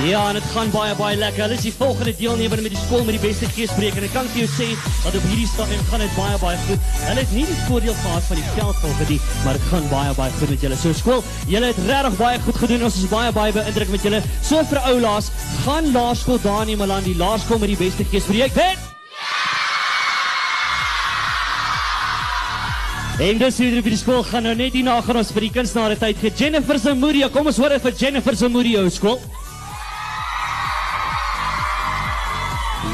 Ja, 0.00 0.28
en 0.28 0.34
dit 0.34 0.44
gaan 0.54 0.70
baie 0.72 0.94
baie 0.96 1.16
lekker. 1.20 1.42
Hulle 1.44 1.56
is 1.58 1.66
die 1.66 1.72
volgende 1.76 2.14
deelnemer 2.16 2.62
met 2.64 2.72
die 2.72 2.80
skool 2.80 3.02
met 3.04 3.18
die 3.18 3.20
beste 3.20 3.48
geespreek 3.52 3.98
en 4.00 4.06
ek 4.06 4.14
kan 4.16 4.28
vir 4.32 4.40
jou 4.40 4.48
sê 4.54 4.68
dat 5.04 5.18
op 5.18 5.26
hierdie 5.28 5.48
stadium 5.50 5.82
gaan 5.90 6.00
dit 6.00 6.14
baie 6.16 6.38
baie 6.40 6.60
goed. 6.64 6.86
Hulle 7.02 7.20
het 7.20 7.34
nie 7.36 7.44
die 7.50 7.56
voordeel 7.66 7.98
gehad 8.00 8.24
van 8.30 8.40
die 8.40 8.46
veld 8.54 8.78
volgens 8.80 9.10
die, 9.10 9.18
maar 9.44 9.58
dit 9.58 9.66
gaan 9.68 9.90
baie 9.90 10.14
baie 10.16 10.32
goed 10.38 10.54
met 10.54 10.64
julle. 10.64 10.78
So 10.80 10.96
skool, 10.96 11.20
julle 11.52 11.68
het 11.74 11.82
regtig 11.90 12.16
baie 12.22 12.40
goed 12.46 12.60
gedoen. 12.62 12.86
Ons 12.88 12.96
is 13.02 13.10
baie 13.12 13.34
baie 13.36 13.52
beïndruk 13.58 13.92
met 13.92 14.08
julle. 14.08 14.22
So 14.40 14.64
vir 14.72 14.80
oulaas, 14.94 15.28
gaan 15.66 15.92
Laerskool 15.92 16.40
Dani 16.40 16.78
Malan 16.80 17.04
die 17.04 17.14
laerskool 17.20 17.60
met 17.60 17.74
die 17.74 17.78
beste 17.84 18.08
geespreek. 18.08 18.56
Wen! 18.56 18.80
En 23.20 23.38
dis 23.38 23.60
hier 23.60 23.76
op 23.76 23.92
die 23.92 24.00
skool 24.00 24.24
gaan 24.24 24.48
nou 24.48 24.56
net 24.56 24.72
hierna 24.72 24.96
gaan 25.04 25.20
ons 25.20 25.36
vir 25.36 25.50
die 25.50 25.52
kunstenare 25.60 26.00
tyd. 26.00 26.24
Jennifer 26.32 26.80
Zamudio, 26.80 27.28
kom 27.30 27.52
ons 27.52 27.60
hoor 27.60 27.76
dit 27.76 27.84
vir 27.84 28.00
Jennifer 28.06 28.40
Zamudio 28.40 28.88
skool. 28.90 29.20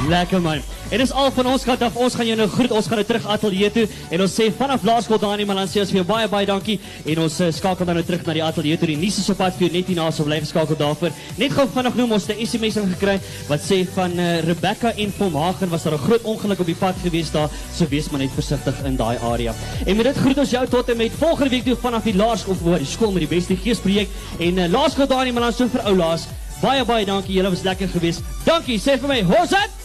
Lekker 0.08 0.40
man. 0.40 0.60
En 0.88 0.98
dis 0.98 1.10
al 1.12 1.28
van 1.36 1.46
ons 1.52 1.64
kant 1.68 1.82
af. 1.84 1.96
Ons 2.00 2.14
gaan 2.16 2.26
jou 2.26 2.36
nou 2.38 2.46
groet. 2.48 2.70
Ons 2.72 2.86
gaan 2.88 2.96
nou 2.96 3.04
terug 3.04 3.26
ateljee 3.28 3.68
toe 3.74 3.82
en 4.16 4.22
ons 4.24 4.36
sê 4.38 4.46
vanaf 4.56 4.84
Laerskool 4.88 5.20
Dani 5.20 5.44
Malan 5.44 5.68
sê 5.68 5.82
ons 5.82 5.90
vir 5.92 5.98
jou 6.00 6.04
baie 6.08 6.28
baie 6.32 6.46
dankie 6.48 6.78
en 7.12 7.20
ons 7.26 7.34
uh, 7.44 7.48
skakel 7.52 7.84
dan 7.88 7.98
nou 7.98 8.04
terug 8.08 8.24
na 8.24 8.36
die 8.38 8.44
ateljee 8.46 8.80
toe. 8.80 8.88
Die 8.88 8.96
nuus 8.96 9.18
is 9.20 9.28
op 9.28 9.36
pad 9.42 9.58
vir 9.58 9.66
jou 9.66 9.70
net 9.74 9.90
hierna 9.92 10.06
so 10.16 10.24
bly 10.24 10.38
geskakel 10.40 10.78
daarvoor. 10.80 11.12
Net 11.36 11.52
gou 11.52 11.66
vinnig 11.74 11.98
noem 12.00 12.14
ons 12.16 12.28
'n 12.32 12.40
SMS 12.46 12.80
gekry 12.94 13.18
wat 13.50 13.66
sê 13.66 13.82
van 13.98 14.16
uh, 14.16 14.40
Rebecca 14.48 14.94
en 14.96 15.12
Pomhagen 15.18 15.68
was 15.68 15.84
daar 15.84 15.98
'n 15.98 16.04
groot 16.06 16.24
ongeluk 16.24 16.60
op 16.64 16.72
die 16.72 16.78
pad 16.80 16.96
gewees 17.04 17.30
daar. 17.30 17.50
So 17.76 17.84
wees 17.90 18.08
maar 18.08 18.20
net 18.20 18.32
versigtig 18.32 18.80
in 18.84 18.96
daai 18.96 19.18
area. 19.20 19.52
En 19.84 19.96
met 19.96 20.08
dit 20.08 20.16
groet 20.16 20.38
ons 20.38 20.50
jou 20.50 20.66
tot 20.66 20.88
en 20.88 20.96
met 20.96 21.12
volgende 21.12 21.50
week 21.50 21.64
toe 21.64 21.76
vanaf 21.76 22.02
die 22.02 22.16
Laerskool 22.16 22.56
voor 22.56 22.78
die 22.78 22.86
skool 22.86 23.12
met 23.12 23.28
die 23.28 23.36
beste 23.36 23.56
geesprojek 23.56 24.08
en 24.38 24.56
uh, 24.56 24.72
Laerskool 24.72 25.06
Dani 25.06 25.32
Malan 25.32 25.52
so 25.52 25.68
vir 25.68 25.84
ou 25.84 25.96
Laas. 25.96 26.28
Baie 26.62 26.84
baie 26.84 27.04
dankie. 27.04 27.34
Julle 27.34 27.50
was 27.50 27.62
lekker 27.62 27.88
geweest. 27.88 28.24
Dankie. 28.44 28.80
Sê 28.80 28.96
vir 28.98 29.08
my, 29.08 29.20
hoes 29.22 29.52
dit? 29.52 29.77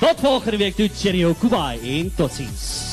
Tot 0.00 0.20
volgende 0.20 0.56
week 0.56 0.74
toe. 0.74 0.90
Cheerio. 0.94 1.34
Kubai 1.34 1.98
en 1.98 2.12
totsiens. 2.14 2.89